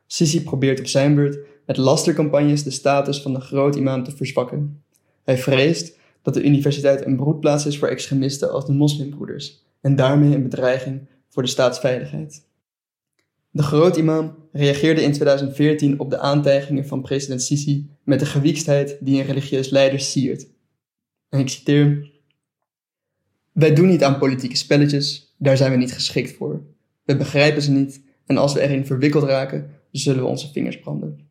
[0.07, 4.83] Sisi probeert op zijn beurt met lastercampagnes de status van de groot imam te verzwakken.
[5.23, 10.35] Hij vreest dat de universiteit een broedplaats is voor extremisten als de moslimbroeders en daarmee
[10.35, 12.49] een bedreiging voor de staatsveiligheid.
[13.49, 19.19] De grootimam reageerde in 2014 op de aantijgingen van president Sisi met de gewiekstheid die
[19.19, 20.47] een religieus leider siert.
[21.29, 22.11] En ik citeer:
[23.51, 26.61] Wij doen niet aan politieke spelletjes, daar zijn we niet geschikt voor.
[27.03, 31.29] We begrijpen ze niet en als we erin verwikkeld raken, zullen we onze vingers branden.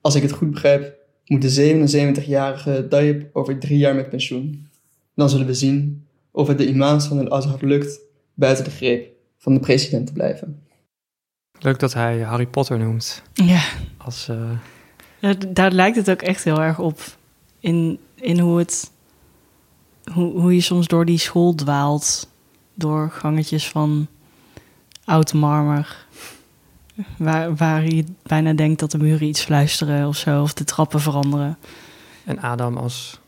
[0.00, 4.66] Als ik het goed begrijp, moet de 77-jarige Tayyip over drie jaar met pensioen.
[5.14, 8.00] Dan zullen we zien of het de imams van el Azhar lukt
[8.34, 10.62] buiten de greep van de president te blijven.
[11.58, 13.22] Leuk dat hij Harry Potter noemt.
[13.32, 13.62] Ja.
[13.96, 14.50] Als, uh...
[15.18, 17.00] ja daar lijkt het ook echt heel erg op.
[17.60, 18.90] In, in hoe, het,
[20.12, 22.30] hoe, hoe je soms door die school dwaalt.
[22.74, 24.06] Door gangetjes van
[25.04, 26.06] oud marmer.
[27.16, 30.42] Waar, waar je bijna denkt dat de muren iets fluisteren of zo.
[30.42, 31.58] Of de trappen veranderen.
[32.24, 33.20] En Adam als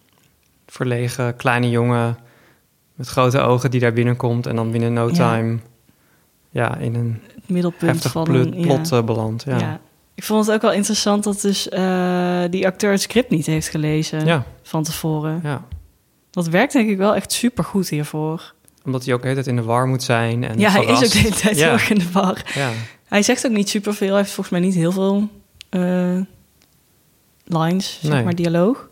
[0.66, 2.18] verlegen kleine jongen
[2.94, 4.46] met grote ogen die daar binnenkomt.
[4.46, 5.52] En dan binnen no time...
[5.52, 5.60] Ja
[6.54, 9.02] ja, in een middelpunt van plot, plot ja.
[9.02, 9.44] beland.
[9.46, 9.58] Ja.
[9.58, 9.80] ja.
[10.14, 13.68] Ik vond het ook wel interessant dat dus uh, die acteur het script niet heeft
[13.68, 15.40] gelezen van tevoren.
[15.42, 15.64] Ja.
[16.30, 18.54] Dat werkt denk ik wel echt super goed hiervoor.
[18.84, 20.44] Omdat hij ook de hele tijd in de war moet zijn.
[20.44, 22.42] En ja, hij is ook de hele tijd heel erg in de war.
[22.54, 22.70] Ja.
[23.14, 24.08] Hij zegt ook niet superveel.
[24.08, 25.28] Hij heeft volgens mij niet heel veel
[25.70, 26.20] uh,
[27.44, 28.24] lines, zeg Nee.
[28.24, 28.88] maar, dialoog.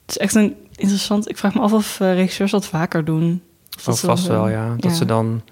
[0.00, 1.28] Het is echt een interessant...
[1.28, 3.42] Ik vraag me af of uh, regisseurs dat vaker doen.
[3.76, 4.74] Of Oh, dat ze vast dan- wel, ja.
[4.76, 4.96] Dat ja.
[4.96, 5.42] ze dan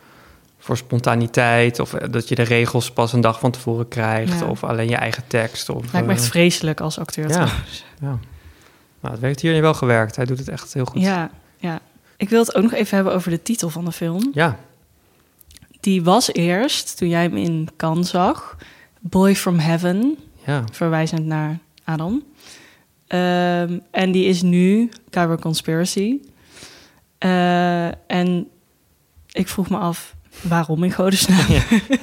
[0.58, 1.78] voor spontaniteit...
[1.80, 4.38] of eh, dat je de regels pas een dag van tevoren krijgt...
[4.38, 4.46] Ja.
[4.46, 5.68] of alleen je eigen tekst.
[5.68, 7.32] Of, Lijkt me echt eh, vreselijk als acteur ja.
[7.44, 7.84] trouwens.
[8.00, 8.18] ja.
[9.00, 10.16] Nou, het heeft hier wel gewerkt.
[10.16, 11.00] Hij doet het echt heel goed.
[11.02, 11.80] Ja, ja.
[12.16, 14.30] Ik wil het ook nog even hebben over de titel van de film.
[14.32, 14.58] Ja.
[15.88, 18.56] Die was eerst, toen jij hem in Cannes zag,
[19.00, 20.64] Boy from Heaven, ja.
[20.72, 22.22] verwijzend naar Adam.
[23.06, 26.20] Ehm, en die is nu Cairo Conspiracy.
[27.18, 28.48] Eh, en
[29.32, 31.46] ik vroeg me af, waarom in godesnaam?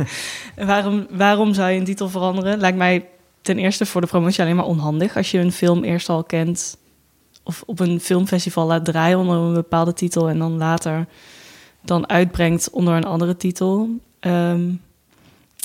[0.55, 2.59] waarom, waarom zou je een titel veranderen?
[2.59, 3.09] Lijkt mij
[3.41, 5.17] ten eerste voor de promotie alleen maar onhandig...
[5.17, 6.77] als je een film eerst al kent...
[7.43, 10.29] of op een filmfestival laat draaien onder een bepaalde titel...
[10.29, 11.07] en dan later
[11.87, 13.89] dan uitbrengt onder een andere titel.
[14.19, 14.71] Ehm,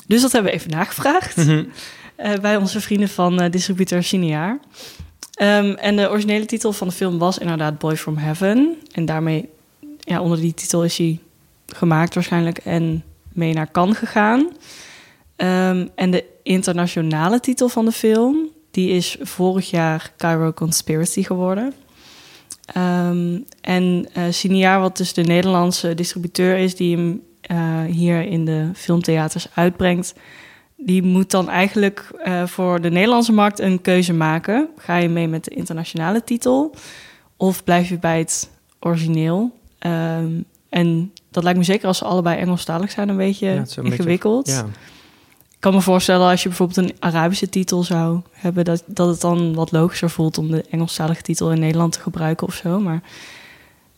[0.06, 1.36] dus dat hebben we even nagevraagd
[2.16, 4.58] eh, bij onze vrienden van eh, distributeur Cineaar.
[5.34, 8.76] Ehm, en de originele titel van de film was inderdaad Boy from Heaven.
[8.92, 9.48] En daarmee,
[9.98, 11.18] ja, onder die titel is hij
[11.66, 14.48] gemaakt waarschijnlijk en mee naar Cannes gegaan.
[15.36, 21.72] Ehm, en de internationale titel van de film, die is vorig jaar Cairo Conspiracy geworden.
[22.74, 28.44] Ehm, en eh Cineaar, wat dus de Nederlandse distributeur is die hem eh, hier in
[28.44, 30.14] de filmtheaters uitbrengt,
[30.76, 34.68] die moet dan eigenlijk eh, voor de Nederlandse markt een keuze maken.
[34.76, 36.74] Ga je mee met de internationale titel
[37.36, 39.50] of blijf je bij het origineel?
[39.78, 43.68] Ehm, en dat lijkt me zeker als ze allebei Engelstalig zijn een beetje Ja, het
[43.70, 44.46] is een beetje- ingewikkeld.
[44.48, 44.66] ja.
[45.60, 49.20] Ik kan me voorstellen als je bijvoorbeeld een Arabische titel zou hebben, dat, dat het
[49.20, 52.78] dan wat logischer voelt om de Engelstalige titel in Nederland te gebruiken of zo.
[52.80, 53.02] Maar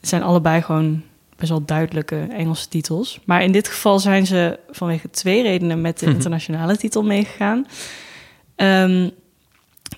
[0.00, 1.02] het zijn allebei gewoon
[1.36, 3.20] best wel duidelijke Engelse titels.
[3.24, 6.14] Maar in dit geval zijn ze vanwege twee redenen met de Mhm.
[6.14, 7.66] internationale titel meegegaan.
[8.56, 9.08] Ehm,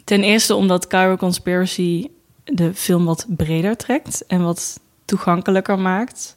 [0.04, 2.08] ten eerste omdat Cairo Conspiracy
[2.44, 6.36] de film wat breder trekt en wat toegankelijker maakt.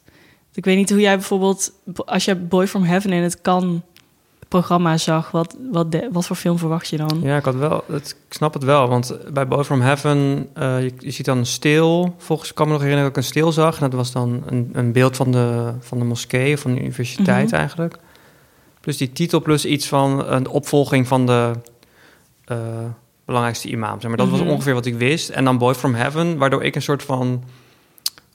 [0.54, 1.72] Ik weet niet hoe jij bijvoorbeeld,
[2.04, 3.82] als je Boy from Heaven in het kan
[4.48, 7.20] programma zag, wat, wat, de, wat voor film verwacht je dan?
[7.22, 8.88] Ja, ik, had wel, het, ik snap het wel.
[8.88, 12.14] Want bij Boy from Heaven, eh, je, je ziet dan een steel.
[12.18, 13.74] Volgens ik kan me nog herinneren dat ik een steel zag.
[13.74, 16.80] En dat was dan een, een beeld van de, van de moskee of van de
[16.80, 17.54] universiteit Mhm.
[17.54, 17.96] eigenlijk.
[18.80, 21.50] Plus die titel, plus iets van een opvolging van de
[22.44, 22.56] eh,
[23.24, 24.00] belangrijkste imam.
[24.00, 24.38] Zeg maar dat Mhm.
[24.38, 25.28] was ongeveer wat ik wist.
[25.28, 27.42] En dan Boy from Heaven, waardoor ik een soort van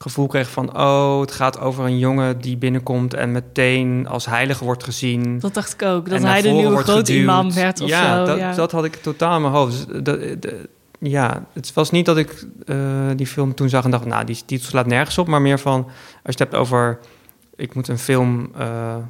[0.04, 0.78] gevoel kreeg van...
[0.78, 5.38] oh, het gaat over een jongen die binnenkomt en meteen als heilige wordt gezien.
[5.38, 8.24] Dat dacht ik ook, dat hij de nieuwe grote imam werd of ja, zo.
[8.24, 9.86] Dat, ja, dat had ik totaal in mijn hoofd.
[9.88, 12.76] Dus dat, de- ja, het was niet dat ik eh,
[13.16, 14.04] die film toen zag en dacht...
[14.04, 15.26] nou, die titel slaat nergens op.
[15.26, 16.98] Maar meer van, als je het hebt over...
[17.56, 18.50] ik moet een film...
[18.58, 18.66] eh,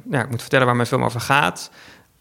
[0.09, 1.71] ja, ik moet vertellen waar mijn film over gaat...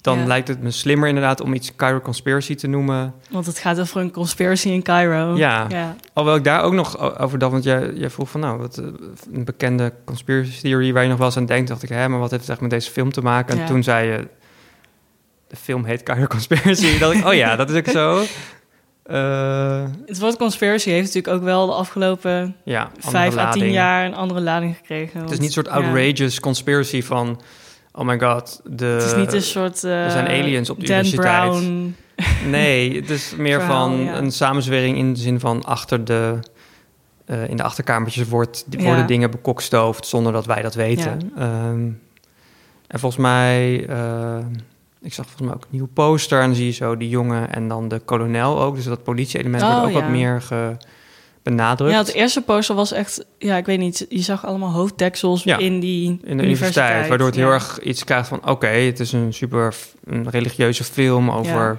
[0.04, 0.24] dan Ja.
[0.26, 3.14] lijkt het me slimmer inderdaad om iets Cairo Conspiracy te noemen.
[3.30, 5.36] Want het gaat over een conspiracy in Cairo.
[5.36, 5.66] Ja.
[5.68, 5.96] ja.
[6.12, 7.52] Alhoewel ik daar ook nog over dacht...
[7.52, 8.84] want jij, jij vroeg van, nou, wat, eh,
[9.32, 10.92] een bekende conspiracy theory...
[10.92, 11.88] waar je nog wel eens aan denkt, dacht ik...
[11.88, 13.54] hè, maar wat heeft het echt met deze film te maken?
[13.54, 13.66] En Ja.
[13.66, 14.28] toen zei je...
[15.48, 16.98] de film heet Cairo Conspiracy.
[16.98, 18.22] dat ik, oh ja, dat is ook zo.
[19.02, 22.56] Eh, Het woord conspiracy heeft natuurlijk ook wel de afgelopen
[22.98, 25.20] vijf à tien jaar een andere lading gekregen.
[25.20, 27.40] Het is niet een soort outrageous conspiracy van...
[27.96, 28.84] Oh my god, de...
[28.86, 29.84] het is niet een soort...
[29.84, 31.50] eh, er zijn aliens op de Dan universiteit.
[31.50, 31.96] Brown.
[32.50, 34.16] Nee, het is meer van ja.
[34.16, 36.38] een samenzwering in de zin van achter de...
[37.24, 38.82] eh, in de achterkamertjes wordt, Ja.
[38.84, 41.32] worden dingen bekokstoofd zonder dat wij dat weten.
[41.36, 41.88] Ehm,
[42.86, 43.86] en volgens mij...
[43.88, 44.38] eh,
[45.00, 47.52] ik zag volgens mij ook een nieuwe poster en dan zie je zo die jongen
[47.52, 48.74] en dan de kolonel ook.
[48.74, 50.76] Dus dat politie-element Oh, wordt ook wat meer ge,
[51.44, 51.92] benadrukt.
[51.92, 53.24] Ja, het eerste poster was echt...
[53.38, 54.06] Ja, ik weet niet.
[54.08, 58.04] Je zag allemaal hoofddeksels Ja, in die in de universiteit, waardoor het heel erg iets
[58.04, 58.48] krijgt van...
[58.48, 61.78] oké, het is een super een religieuze film over Ja.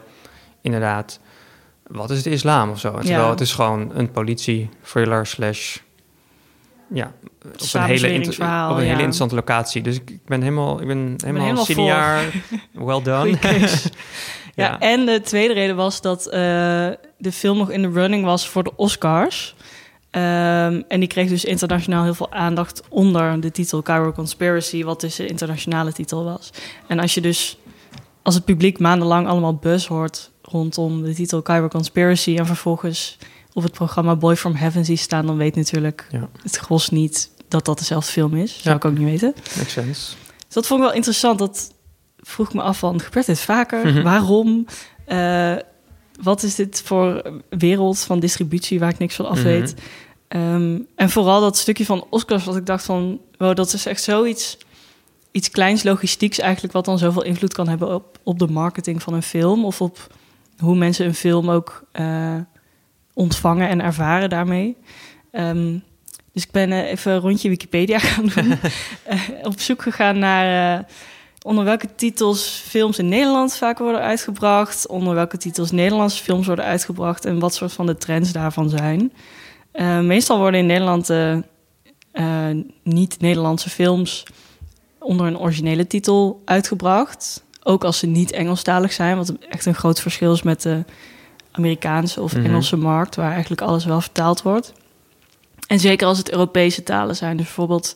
[0.61, 1.19] inderdaad...
[1.87, 2.93] wat is de islam of zo?
[2.93, 5.77] En Terwijl het is gewoon een politie-thriller slash...
[6.93, 9.81] ja, op een, hele, Samenzweringsverhaal, op een hele interessante locatie.
[9.81, 12.19] Dus ik, ik ben helemaal, ik ben helemaal, helemaal senior.
[12.71, 13.37] Well done.
[14.55, 16.31] Ja, en de tweede reden was dat eh,
[17.17, 19.55] de film nog in de running was voor de Oscars.
[20.11, 25.01] Ehm, en die kreeg dus internationaal heel veel aandacht onder de titel Cairo Conspiracy, wat
[25.01, 26.49] dus de internationale titel was.
[26.87, 27.57] En als je dus,
[28.21, 33.17] als het publiek maandenlang allemaal buzz hoort rondom de titel Cairo Conspiracy en vervolgens
[33.53, 36.29] op het programma Boy from Heaven ziet staan, dan weet natuurlijk Ja.
[36.43, 38.51] het gros niet dat dat dezelfde film is.
[38.51, 38.75] Zou Ja.
[38.75, 39.33] ik ook niet weten.
[39.57, 40.13] Makes sense.
[40.45, 41.39] Dus dat vond ik wel interessant.
[41.39, 41.73] Dat
[42.25, 43.87] vroeg me af van, gebeurt dit vaker?
[43.87, 44.03] Mhm.
[44.03, 44.65] Waarom?
[45.05, 45.55] Eh,
[46.21, 49.43] wat is dit voor wereld van distributie waar ik niks van af Mhm.
[49.43, 49.73] weet?
[50.27, 53.19] Ehm, en vooral dat stukje van Oscars, wat ik dacht van...
[53.37, 54.57] Wow, dat is echt zoiets
[55.31, 56.73] iets kleins logistieks eigenlijk...
[56.73, 59.65] wat dan zoveel invloed kan hebben op, op de marketing van een film...
[59.65, 60.07] of op
[60.57, 62.35] hoe mensen een film ook eh,
[63.13, 64.77] ontvangen en ervaren daarmee.
[65.31, 65.77] Ehm,
[66.33, 68.57] dus ik ben eh, even een rondje Wikipedia gaan doen.
[69.51, 70.85] Op zoek gegaan naar...
[71.45, 76.65] onder welke titels films in Nederland vaak worden uitgebracht, onder welke titels Nederlandse films worden
[76.65, 79.13] uitgebracht en wat soort van de trends daarvan zijn.
[79.71, 81.37] Eh, meestal worden in Nederland eh,
[82.83, 84.23] niet-Nederlandse films
[84.99, 87.43] onder een originele titel uitgebracht.
[87.63, 90.83] Ook als ze niet Engelstalig zijn, wat echt een groot verschil is met de
[91.51, 92.45] Amerikaanse of Mhm.
[92.45, 94.73] Engelse markt, waar eigenlijk alles wel vertaald wordt.
[95.67, 97.37] En zeker als het Europese talen zijn.
[97.37, 97.93] Dus bijvoorbeeld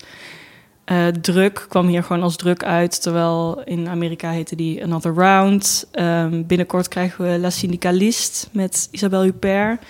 [0.90, 5.88] eh, druk kwam hier gewoon als druk uit, terwijl in Amerika heette die Another Round.
[5.92, 9.82] Ehm, binnenkort krijgen we La Syndicaliste met Isabelle Huppert.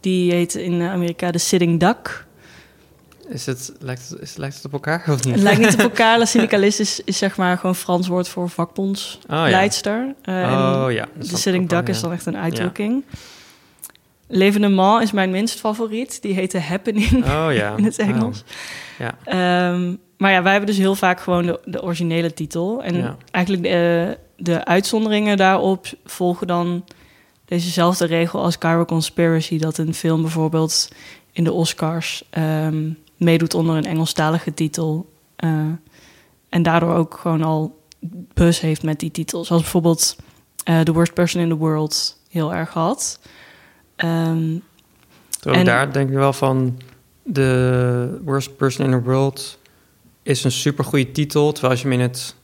[0.00, 2.26] Die heet in Amerika The Sitting Duck.
[3.28, 5.34] Is het, lijkt, het, is, lijkt het op elkaar of niet?
[5.34, 6.18] Het lijkt niet op elkaar.
[6.18, 10.14] La Syndicaliste is, is zeg maar gewoon Frans woord voor Oh vakbondsleidster.
[10.22, 10.42] ja.
[10.42, 11.06] Eh, oh ja.
[11.18, 12.02] de Sitting Duck is ja.
[12.02, 13.04] dan echt een uitdrukking.
[14.26, 16.22] L'Evenement is mijn minst favoriet.
[16.22, 17.74] Die heet The Happening Oh ja.
[17.76, 18.44] in het Engels.
[19.00, 19.14] Oh, ja.
[19.24, 22.82] Ehm, maar ja, wij hebben dus heel vaak gewoon de, de originele titel.
[22.82, 23.16] En Ja.
[23.30, 26.84] eigenlijk de, de uitzonderingen daarop volgen dan
[27.44, 29.58] dezezelfde regel als Cairo Conspiracy.
[29.58, 30.88] Dat een film bijvoorbeeld
[31.32, 35.10] in de Oscars ehm, meedoet onder een Engelstalige titel.
[35.36, 35.50] eh,
[36.48, 37.78] en daardoor ook gewoon al
[38.34, 39.44] buzz heeft met die titel.
[39.44, 40.16] Zoals bijvoorbeeld
[40.64, 43.20] eh, The Worst Person in the World heel erg had.
[43.96, 44.56] Ehm,
[45.42, 46.78] En- daar denk ik wel van...
[47.32, 49.57] The Worst Person in the World
[50.22, 51.52] is een supergoeie titel.
[51.52, 52.34] Terwijl als je hem in het...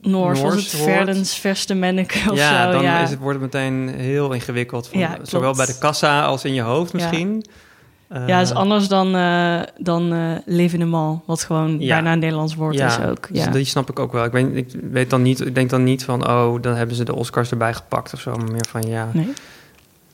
[0.00, 0.82] Noors Noors het.
[0.82, 2.72] Verdens Verste Manneke of ja, zo.
[2.72, 3.00] dan ja.
[3.02, 4.88] Is het, wordt het meteen heel ingewikkeld.
[4.88, 6.98] Van, Ja, zowel bij de kassa als in je hoofd Ja.
[6.98, 7.44] misschien.
[8.08, 11.94] Eh, Ja, is anders dan, eh dan eh L'Evenement, wat gewoon Ja.
[11.94, 13.28] bijna een Nederlands woord ja, is ook.
[13.32, 13.50] dus Ja.
[13.50, 14.24] die snap ik ook wel.
[14.24, 17.04] Ik, weet, ik weet dan niet, ik denk dan niet van, oh, dan hebben ze
[17.04, 18.36] de Oscars erbij gepakt of zo.
[18.36, 19.10] Maar meer van, ja.
[19.12, 19.32] Nee.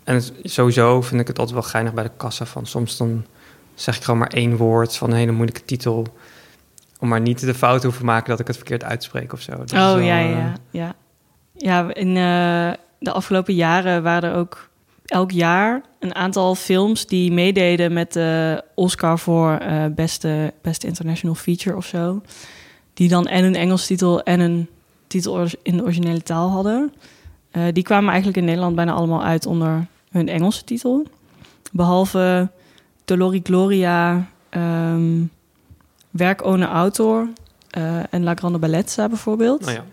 [0.04, 2.66] En het, sowieso vind ik het altijd wel geinig bij de kassa van.
[2.66, 3.24] Soms dan
[3.74, 6.06] zeg ik gewoon maar één woord van een hele moeilijke titel.
[7.06, 9.56] Om maar niet de fout te hoeven maken dat ik het verkeerd uitspreek of zo.
[9.56, 10.94] Dat Oh wel, ja, eh, ja, ja.
[11.52, 14.68] Ja, in eh, de afgelopen jaren waren er ook
[15.04, 21.36] elk jaar een aantal films die meededen met de Oscar voor eh, beste, beste international
[21.36, 22.22] feature of zo.
[22.94, 24.68] Die dan en een Engels titel en een
[25.06, 26.92] titel in de originele taal hadden.
[27.72, 31.06] Die kwamen eigenlijk in Nederland bijna allemaal uit onder hun Engelse titel.
[31.72, 32.50] Behalve
[33.04, 35.22] Dolori Gloria, ehm
[36.16, 37.28] Werk ohne autor
[37.70, 39.60] eh, en La Grande Bellezza bijvoorbeeld.
[39.60, 39.84] Nou ja.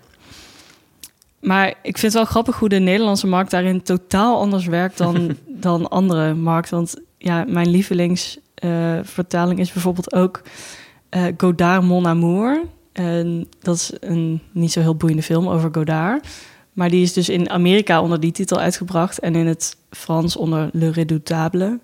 [1.40, 5.38] Maar ik vind het wel grappig hoe de Nederlandse markt daarin totaal anders werkt dan,
[5.48, 6.76] dan andere markten.
[6.76, 10.42] Want ja, mijn lievelingsvertaling is bijvoorbeeld ook
[11.10, 12.62] eh, Godard Mon Amour.
[12.94, 16.28] En dat is een niet zo heel boeiende film over Godard.
[16.74, 20.70] Maar die is dus in Amerika onder die titel uitgebracht en in het Frans onder
[20.72, 21.80] Le Redoutable.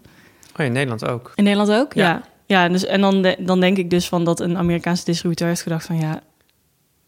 [0.60, 1.32] Oh, in Nederland ook.
[1.36, 1.94] In Nederland ook?
[1.94, 2.10] Ja.
[2.10, 2.24] Ja.
[2.50, 5.48] Ja, en, dus, en dan, de- dan denk ik dus van dat een Amerikaanse distributeur
[5.48, 6.22] heeft gedacht van ja,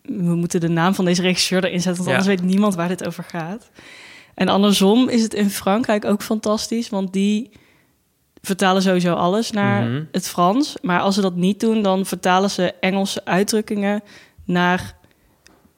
[0.01, 2.17] we moeten de naam van deze regisseur erin zetten, want Ja.
[2.17, 3.69] anders weet niemand waar dit over gaat.
[4.33, 7.49] En andersom is het in Frankrijk ook fantastisch, want die
[8.41, 10.03] vertalen sowieso alles naar Mhm.
[10.11, 10.75] het Frans.
[10.81, 14.01] Maar als ze dat niet doen, dan vertalen ze Engelse uitdrukkingen
[14.45, 14.95] naar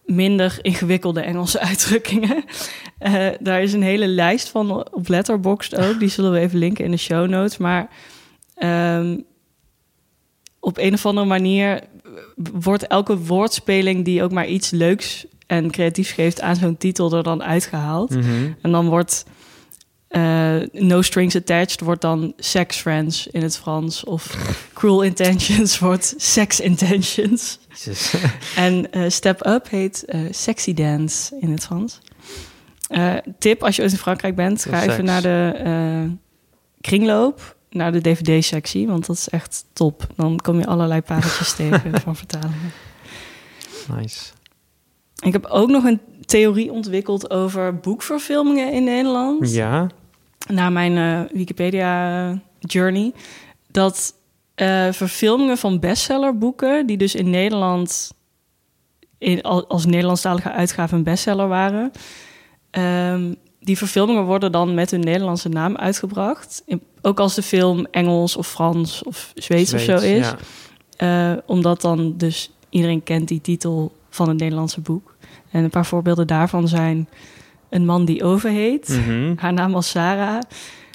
[0.06, 2.44] minder ingewikkelde Engelse uitdrukkingen.
[3.00, 6.00] Eh, daar is een hele lijst van op Letterboxd ook.
[6.00, 7.58] Die zullen we even linken in de show notes.
[7.58, 7.90] Maar
[8.56, 9.18] ehm,
[10.64, 11.82] op een of andere manier
[12.36, 17.24] wordt elke woordspeling die ook maar iets leuks en creatiefs geeft aan zo'n titel er
[17.24, 18.10] dan uitgehaald.
[18.10, 18.52] Mhm.
[18.62, 19.26] En dan wordt
[20.08, 24.04] eh, No Strings Attached wordt dan Sex Friends in het Frans.
[24.04, 24.38] Of
[24.74, 27.60] Cruel Intentions wordt Sex Intentions.
[28.56, 32.00] En eh, Step Up heet eh, Sexy Dance in het Frans.
[33.40, 36.12] Tip, als je ooit in Frankrijk bent, ga even naar de
[36.82, 40.08] kringloop, naar de DVD-sectie, want dat is echt top.
[40.16, 42.72] Dan kom je allerlei pareltjes tegen van vertalingen.
[43.96, 44.32] nice.
[45.24, 49.52] Ik heb ook nog een theorie ontwikkeld over boekverfilmingen in Nederland.
[49.54, 49.88] Ja.
[50.48, 53.14] Na mijn eh, Wikipedia-journey.
[53.72, 54.14] Dat
[54.56, 58.12] eh, verfilmingen van bestsellerboeken, die dus in Nederland
[59.18, 61.92] in, al- als Nederlandstalige uitgave een bestseller waren.
[62.70, 66.62] ehm, die verfilmingen worden dan met hun Nederlandse naam uitgebracht.
[66.66, 70.34] In- ook als de film Engels of Frans of Zweeds, of zo is.
[70.98, 71.32] Ja.
[71.32, 75.16] Eh, omdat dan dus iedereen kent die titel van het Nederlandse boek.
[75.52, 77.08] En een paar voorbeelden daarvan zijn
[77.70, 78.88] Een man die over heet.
[78.88, 79.34] Mhm.
[79.36, 80.40] Haar naam was Sarah.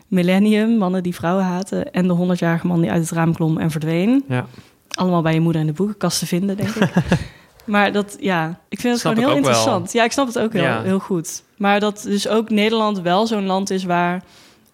[0.09, 1.93] Millennium, mannen die vrouwen haten.
[1.93, 4.25] En de 100-jarige man die uit het raam klom en verdween.
[4.29, 4.47] Ja.
[4.91, 6.91] Allemaal bij je moeder in de boekenkast te vinden, denk ik.
[7.65, 9.49] maar dat, ja, ik vind het Snap gewoon heel wel.
[9.51, 9.93] interessant.
[9.93, 10.83] Ja, ik snap het ook heel, Ja.
[10.83, 11.43] heel goed.
[11.57, 14.23] Maar dat dus ook Nederland wel zo'n land is waar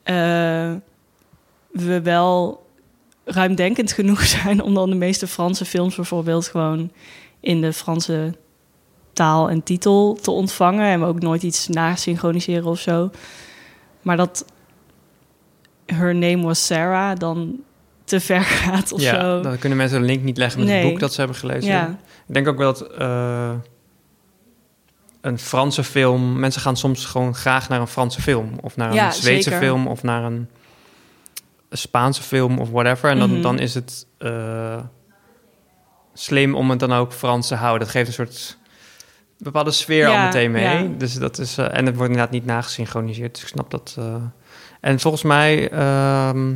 [0.03, 0.73] eh,
[1.75, 2.63] we wel
[3.25, 6.91] ruimdenkend genoeg zijn om dan de meeste Franse films bijvoorbeeld gewoon
[7.41, 8.35] in de Franse
[9.13, 13.11] taal en titel te ontvangen en we ook nooit iets nasynchroniseren of zo.
[14.03, 14.45] Maar dat
[15.87, 17.61] Her Name Was Sarah dan
[18.05, 19.41] te ver gaat of ja, zo.
[19.41, 20.81] dan kunnen mensen een link niet leggen met Nee.
[20.83, 21.71] het boek dat ze hebben gelezen.
[21.71, 23.53] Ja, Ik denk ook wel dat eh,
[25.21, 26.39] een Franse film...
[26.39, 28.51] Mensen gaan soms gewoon graag naar een Franse film.
[28.61, 29.67] Of naar een Ja, Zweedse zeker.
[29.67, 29.87] film.
[29.87, 30.49] Of naar een
[31.77, 33.11] Spaanse film of whatever.
[33.11, 33.41] En dan, Mhm.
[33.43, 34.77] dan is het eh,
[36.15, 37.81] slim om het dan ook Frans te houden.
[37.81, 38.59] Dat geeft een soort
[39.39, 40.63] bepaalde sfeer al meteen mee.
[40.65, 40.89] ja.
[40.99, 43.33] Dus dat is, eh, en het wordt inderdaad niet nagesynchroniseerd.
[43.35, 43.95] Dus ik snap dat...
[43.99, 44.15] eh.
[44.81, 45.71] en volgens mij...
[45.71, 46.53] ehm,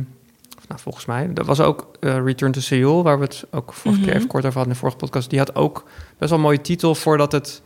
[0.57, 1.33] of nou, volgens mij.
[1.33, 4.07] Dat was ook Return to Seoul, waar we het ook vorige Mhm.
[4.09, 5.29] keer even kort over hadden in de vorige podcast.
[5.29, 5.83] Die had ook
[6.17, 7.61] best wel een mooie titel voordat het.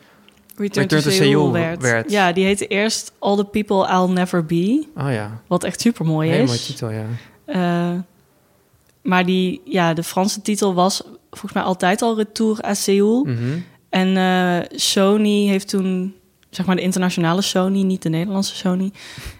[0.55, 1.81] Return, Return to, to Seoul, Seoul werd.
[1.81, 2.11] werd.
[2.11, 4.87] Ja, die heette eerst All the People I'll Never Be.
[4.97, 6.47] Oh ja, Wat echt super mooi is.
[6.47, 7.05] mooie titel, ja.
[7.45, 7.91] Eh,
[9.01, 13.23] maar die, ja, de Franse titel was volgens mij altijd al Retour à Seoul.
[13.23, 13.59] Mhm.
[13.89, 16.13] En eh, Sony heeft toen,
[16.49, 18.91] zeg maar de internationale Sony, niet de Nederlandse Sony,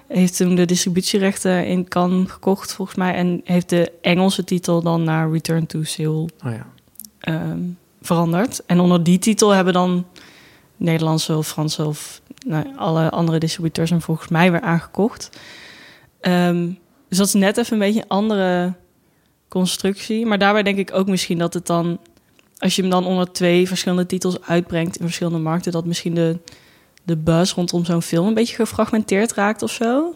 [0.08, 3.14] heeft toen de distributierechten in Cannes gekocht volgens mij.
[3.14, 6.68] En heeft de Engelse titel dan naar Return to Seoul Oh ja.
[7.20, 7.60] ehm,
[8.02, 8.66] veranderd.
[8.66, 10.06] En onder die titel hebben dan
[10.78, 15.30] Nederlandse of Franse of nou, alle andere distributeurs hem volgens mij weer aangekocht.
[16.20, 16.70] Ehm,
[17.18, 18.74] dus dat is net even een beetje een andere
[19.48, 20.26] constructie.
[20.26, 22.00] Maar daarbij denk ik ook misschien dat het dan,
[22.58, 26.38] als je hem dan onder twee verschillende titels uitbrengt in verschillende markten, dat misschien de,
[27.04, 30.14] de buzz rondom zo'n film een beetje gefragmenteerd raakt of zo.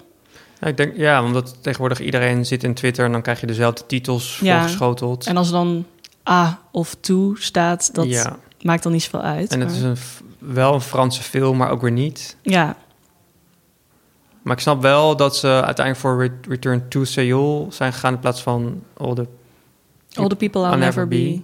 [0.61, 0.67] ja.
[0.67, 4.39] Ik denk, ja, omdat tegenwoordig iedereen zit in Twitter en dan krijg je dezelfde titels
[4.41, 4.57] Ja.
[4.59, 5.25] voorgeschoteld.
[5.25, 5.85] En als dan
[6.29, 8.37] A of To staat, dat ja.
[8.61, 9.51] maakt dan niet zoveel uit.
[9.51, 9.97] En het maar- is een,
[10.55, 12.35] wel een Franse film, maar ook weer niet.
[12.41, 12.77] Ja,
[14.47, 18.19] Maar ik snap wel dat ze uiteindelijk voor Re- Return to Seoul zijn gegaan in
[18.19, 19.27] plaats van All the...
[20.13, 21.41] All the People I'll, I'll Never Be.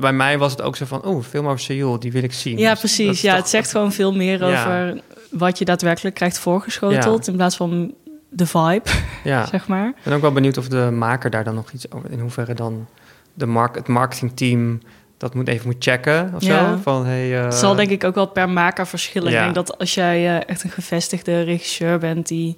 [0.00, 2.58] Bij mij was het ook zo van, oh, film over Seoul, die wil ik zien.
[2.58, 3.20] Ja, Dus precies.
[3.20, 4.60] Ja, toch- het zegt gewoon veel meer Ja.
[4.60, 5.00] over
[5.30, 7.26] wat je daadwerkelijk krijgt voorgeschoteld...
[7.28, 7.94] in plaats van
[8.28, 8.82] de vibe,
[9.24, 9.46] Ja.
[9.54, 9.88] zeg maar.
[9.88, 12.10] Ik ben ook wel benieuwd of de maker daar dan nog iets over...
[12.10, 12.86] in hoeverre dan
[13.34, 14.80] de mark, het marketingteam
[15.16, 16.70] dat moet even moet checken of Ja.
[16.74, 16.80] zo.
[16.82, 19.30] Van, hey, eh, zal denk ik ook wel per maker verschillen.
[19.32, 19.36] ja.
[19.38, 22.26] Ik denk dat als jij eh, echt een gevestigde regisseur bent...
[22.28, 22.56] die,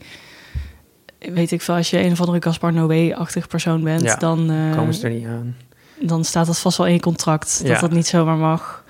[1.18, 4.02] weet ik veel, als je een of andere Gaspar Noé-achtig persoon bent...
[4.02, 5.56] Ja, dan, eh, komen ze er niet aan.
[6.00, 7.66] dan staat dat vast wel in je contract.
[7.66, 8.84] Dat dat niet zomaar mag.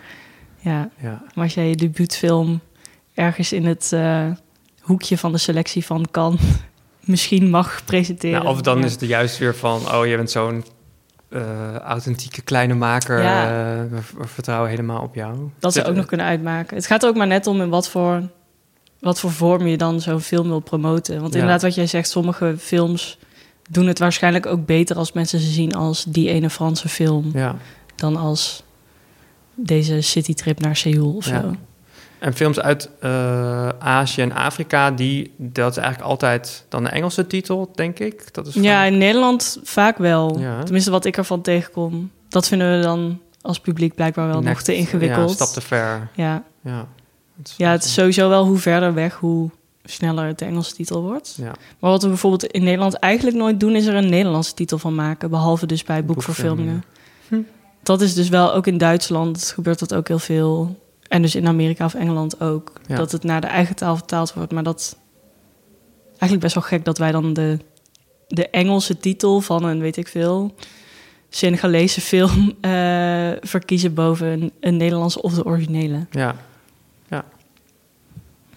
[0.58, 1.22] Ja, Ja.
[1.34, 2.60] maar als jij je debuutfilm
[3.14, 3.96] ergens in het
[4.80, 6.38] hoekje van de selectie van kan...
[7.00, 8.42] misschien mag presenteren.
[8.42, 10.64] Nou, of dan is het juist weer van, oh, je bent zo'n
[11.28, 13.22] eh, authentieke kleine maker.
[13.22, 13.42] Ja.
[13.44, 15.50] eh, we, we vertrouwen helemaal op jou.
[15.58, 16.76] Dat zou ook nog kunnen uitmaken.
[16.76, 18.22] Het gaat ook maar net om in wat voor,
[19.00, 21.20] wat voor vorm je dan zo'n film wil promoten.
[21.20, 21.38] Want Ja.
[21.40, 23.18] inderdaad, wat jij zegt, sommige films
[23.70, 27.56] doen het waarschijnlijk ook beter als mensen ze zien als die ene Franse film Ja,
[27.94, 28.62] dan als
[29.54, 31.40] deze citytrip naar Seoul of Ja.
[31.40, 31.54] zo.
[32.18, 37.26] En films uit eh, Azië en Afrika, die, dat is eigenlijk altijd dan de Engelse
[37.26, 38.34] titel, denk ik.
[38.34, 40.38] Dat is van- Ja, in Nederland vaak wel.
[40.38, 40.62] Ja.
[40.62, 42.10] Tenminste, wat ik ervan tegenkom.
[42.28, 45.28] Dat vinden we dan als publiek blijkbaar wel nog te ingewikkeld.
[45.28, 46.08] Ja, stap te ver.
[46.14, 46.42] Ja.
[46.62, 46.86] Ja,
[47.38, 49.50] het is, ja, het is sowieso wel hoe verder weg, hoe
[49.84, 51.34] sneller het de Engelse titel wordt.
[51.36, 51.52] Ja.
[51.78, 53.74] Maar wat we bijvoorbeeld in Nederland eigenlijk nooit doen...
[53.76, 55.30] is er een Nederlandse titel van maken.
[55.30, 56.84] Behalve dus bij boekverfilmingen.
[57.28, 57.36] Hm.
[57.82, 60.78] Dat is dus wel, ook in Duitsland gebeurt dat ook heel veel.
[61.08, 62.72] En dus in Amerika of Engeland ook.
[62.86, 62.96] Ja.
[62.96, 64.52] Dat het naar de eigen taal vertaald wordt.
[64.52, 64.96] Maar dat
[66.08, 67.58] eigenlijk best wel gek dat wij dan de,
[68.28, 70.54] de Engelse titel van een, weet ik veel...
[71.30, 76.06] Senegalese film eh, verkiezen boven een, een Nederlandse of de originele.
[76.10, 76.36] Ja.
[77.08, 77.24] ja.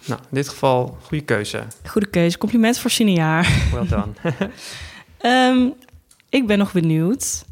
[0.05, 1.63] Nou, in dit geval goede keuze.
[1.85, 2.37] Goede keuze.
[2.37, 3.69] Compliment voor Cinejaar.
[3.73, 4.11] Well done.
[5.17, 5.69] Ehm,
[6.29, 7.45] ik ben nog benieuwd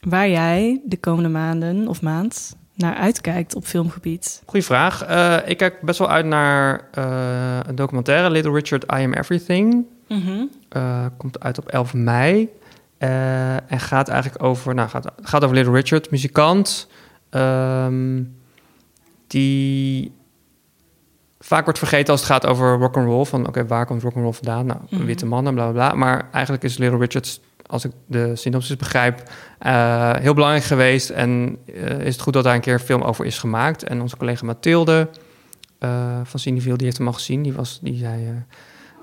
[0.00, 4.42] waar jij de komende maanden of maand naar uitkijkt op filmgebied.
[4.46, 5.02] Goeie vraag.
[5.04, 9.84] Eh, ik kijk best wel uit naar eh, een documentaire, Little Richard, I Am Everything.
[10.68, 12.48] Eh, komt uit op 11 mei.
[12.98, 16.88] En gaat eigenlijk over, nou, gaat, gaat over Little Richard, muzikant.
[17.30, 18.22] ehm,
[19.26, 20.12] die
[21.38, 23.24] vaak wordt vergeten als het gaat over rock and roll.
[23.24, 24.66] Van oké, waar komt rock and roll vandaan?
[24.66, 25.04] Nou, Mhm.
[25.04, 25.98] witte mannen, bla bla bla.
[25.98, 27.40] Maar eigenlijk is Little Richard,
[27.72, 29.22] als ik de synopsis begrijp,
[29.58, 31.10] eh, heel belangrijk geweest.
[31.10, 33.82] En eh, is het goed dat daar een keer een film over is gemaakt.
[33.82, 35.08] En onze collega Mathilde
[35.78, 35.90] eh,
[36.24, 37.42] van Cineville, die heeft hem al gezien.
[37.42, 38.44] Die, was, die zei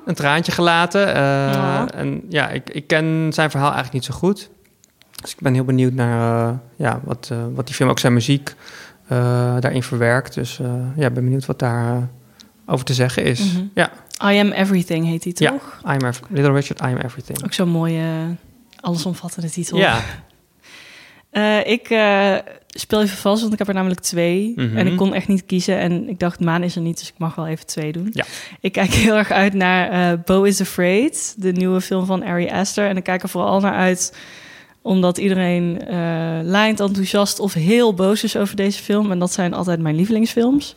[0.05, 1.07] een traantje gelaten.
[1.07, 1.91] Ja.
[1.91, 4.49] En ja, ik, ik ken zijn verhaal eigenlijk niet zo goed.
[5.21, 8.55] Dus ik ben heel benieuwd naar ja, wat, wat die film, ook zijn muziek,
[9.59, 10.33] daarin verwerkt.
[10.33, 10.59] Dus
[10.95, 12.09] ja, ben benieuwd wat daar
[12.65, 13.53] over te zeggen is.
[13.53, 13.63] Mhm.
[13.73, 13.91] Ja,
[14.31, 15.51] I Am Everything heet die Ja.
[15.51, 15.79] toch?
[15.83, 17.43] I am Ev- Little Richard, I am everything.
[17.43, 18.03] Ook zo'n mooie,
[18.81, 19.77] allesomvattende titel.
[19.77, 20.01] Ja,
[21.29, 22.35] Eh, ik eh,
[22.67, 24.53] speel even vast, want ik heb er namelijk twee.
[24.55, 24.77] Mhm.
[24.77, 25.79] En ik kon echt niet kiezen.
[25.79, 28.09] En ik dacht, Maan is er niet, dus ik mag wel even twee doen.
[28.11, 28.25] Ja.
[28.59, 32.49] Ik kijk heel erg uit naar eh Bo is Afraid, de nieuwe film van Ari
[32.49, 32.87] Aster.
[32.87, 34.17] En ik kijk er vooral naar uit
[34.81, 35.81] omdat iedereen
[36.43, 39.11] lijnt enthousiast of heel boos is over deze film.
[39.11, 40.75] En dat zijn altijd mijn lievelingsfilms.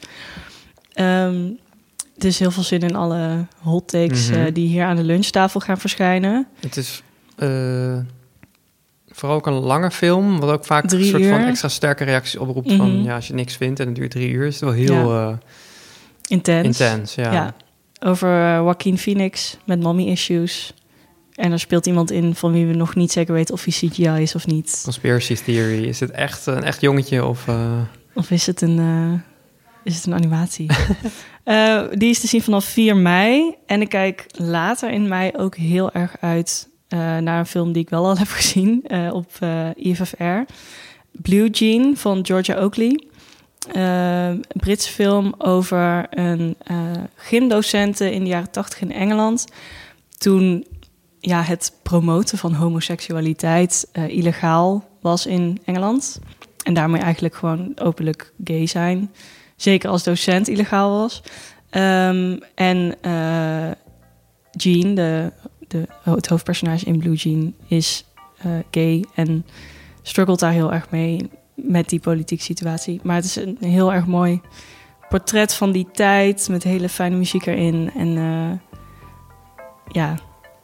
[0.92, 1.40] Ehm
[2.16, 4.52] dus heel veel zin in alle hot takes Mhm.
[4.52, 6.46] die hier aan de lunchtafel gaan verschijnen.
[6.60, 7.02] het is
[7.42, 7.98] eh,
[9.08, 12.36] vooral ook een lange film, wat ook vaak Drie een soort van extra sterke reacties
[12.36, 12.68] oproept.
[12.68, 12.76] Mhm.
[12.76, 15.12] Van ja, als je niks vindt en het duurt drie uur, is het wel heel
[15.12, 15.32] eh,
[16.26, 16.66] Intens.
[16.66, 17.14] intens.
[17.14, 17.32] Ja.
[17.32, 17.54] Ja.
[18.00, 20.74] Over eh, Joaquin Phoenix met mommy issues.
[21.34, 24.22] En er speelt iemand in van wie we nog niet zeker weten of hij CGI
[24.22, 24.80] is of niet.
[24.84, 25.84] Conspiracy theory.
[25.84, 27.46] Is het echt een echt jongetje of...
[28.14, 29.22] Of is het een,
[29.84, 30.66] is het een animatie?
[31.98, 33.54] Die is te zien vanaf 4 mei.
[33.66, 36.68] En ik kijk later in mei ook heel erg uit
[36.98, 40.52] naar een film die ik wel al heb gezien eh, op eh, IFFR.
[41.12, 43.04] Blue Jean van Georgia Oakley.
[43.72, 46.76] Eh, een Britse film over een eh
[47.16, 49.46] gymdocenten in de jaren 80 in Engeland.
[50.18, 50.66] Toen
[51.20, 56.20] ja, het promoten van homoseksualiteit eh, illegaal was in Engeland.
[56.62, 59.10] En daarmee eigenlijk gewoon openlijk gay zijn.
[59.56, 61.22] Zeker als docent illegaal was.
[61.70, 63.70] Ehm, en eh
[64.50, 65.32] Jean, de,
[65.72, 68.04] de, het hoofdpersonage in Blue Jean, is
[68.38, 69.46] eh, gay en
[70.02, 73.00] struggelt daar heel erg mee met die politieke situatie.
[73.02, 74.40] Maar het is een heel erg mooi
[75.08, 77.90] portret van die tijd met hele fijne muziek erin.
[77.96, 78.78] En eh,
[79.88, 80.14] ja,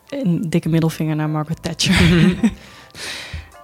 [0.08, 2.36] een dikke middelvinger naar Margaret Thatcher.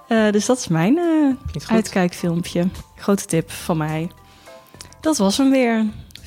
[0.07, 2.67] Eh, dus dat is mijn eh, uitkijkfilmpje.
[2.95, 4.09] Grote tip van mij.
[5.01, 5.85] Dat was hem weer.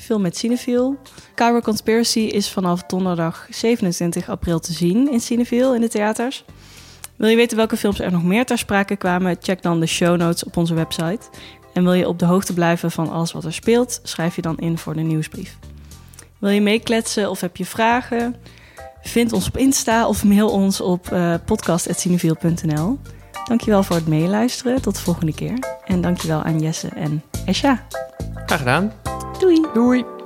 [0.09, 0.97] Film met Cinefiel.
[1.35, 6.45] Cairo Conspiracy is vanaf donderdag 27 april te zien in Cinefiel in de theaters.
[7.15, 9.37] Wil je weten welke films er nog meer ter sprake kwamen?
[9.41, 11.19] Check dan de show notes op onze website.
[11.73, 13.99] En wil je op de hoogte blijven van alles wat er speelt?
[14.03, 15.57] Schrijf je dan in voor de nieuwsbrief.
[16.39, 18.35] Wil je meekletsen of heb je vragen?
[19.01, 22.99] Vind ons op Insta of mail ons op uh, podcast.cinefiel.nl.
[23.45, 24.81] Dankjewel voor het meeluisteren.
[24.81, 25.79] Tot de volgende keer.
[25.85, 27.85] En dankjewel aan Jesse en Esha.
[28.45, 28.91] Graag gedaan.
[29.39, 29.61] Doei!
[29.73, 30.18] Doei.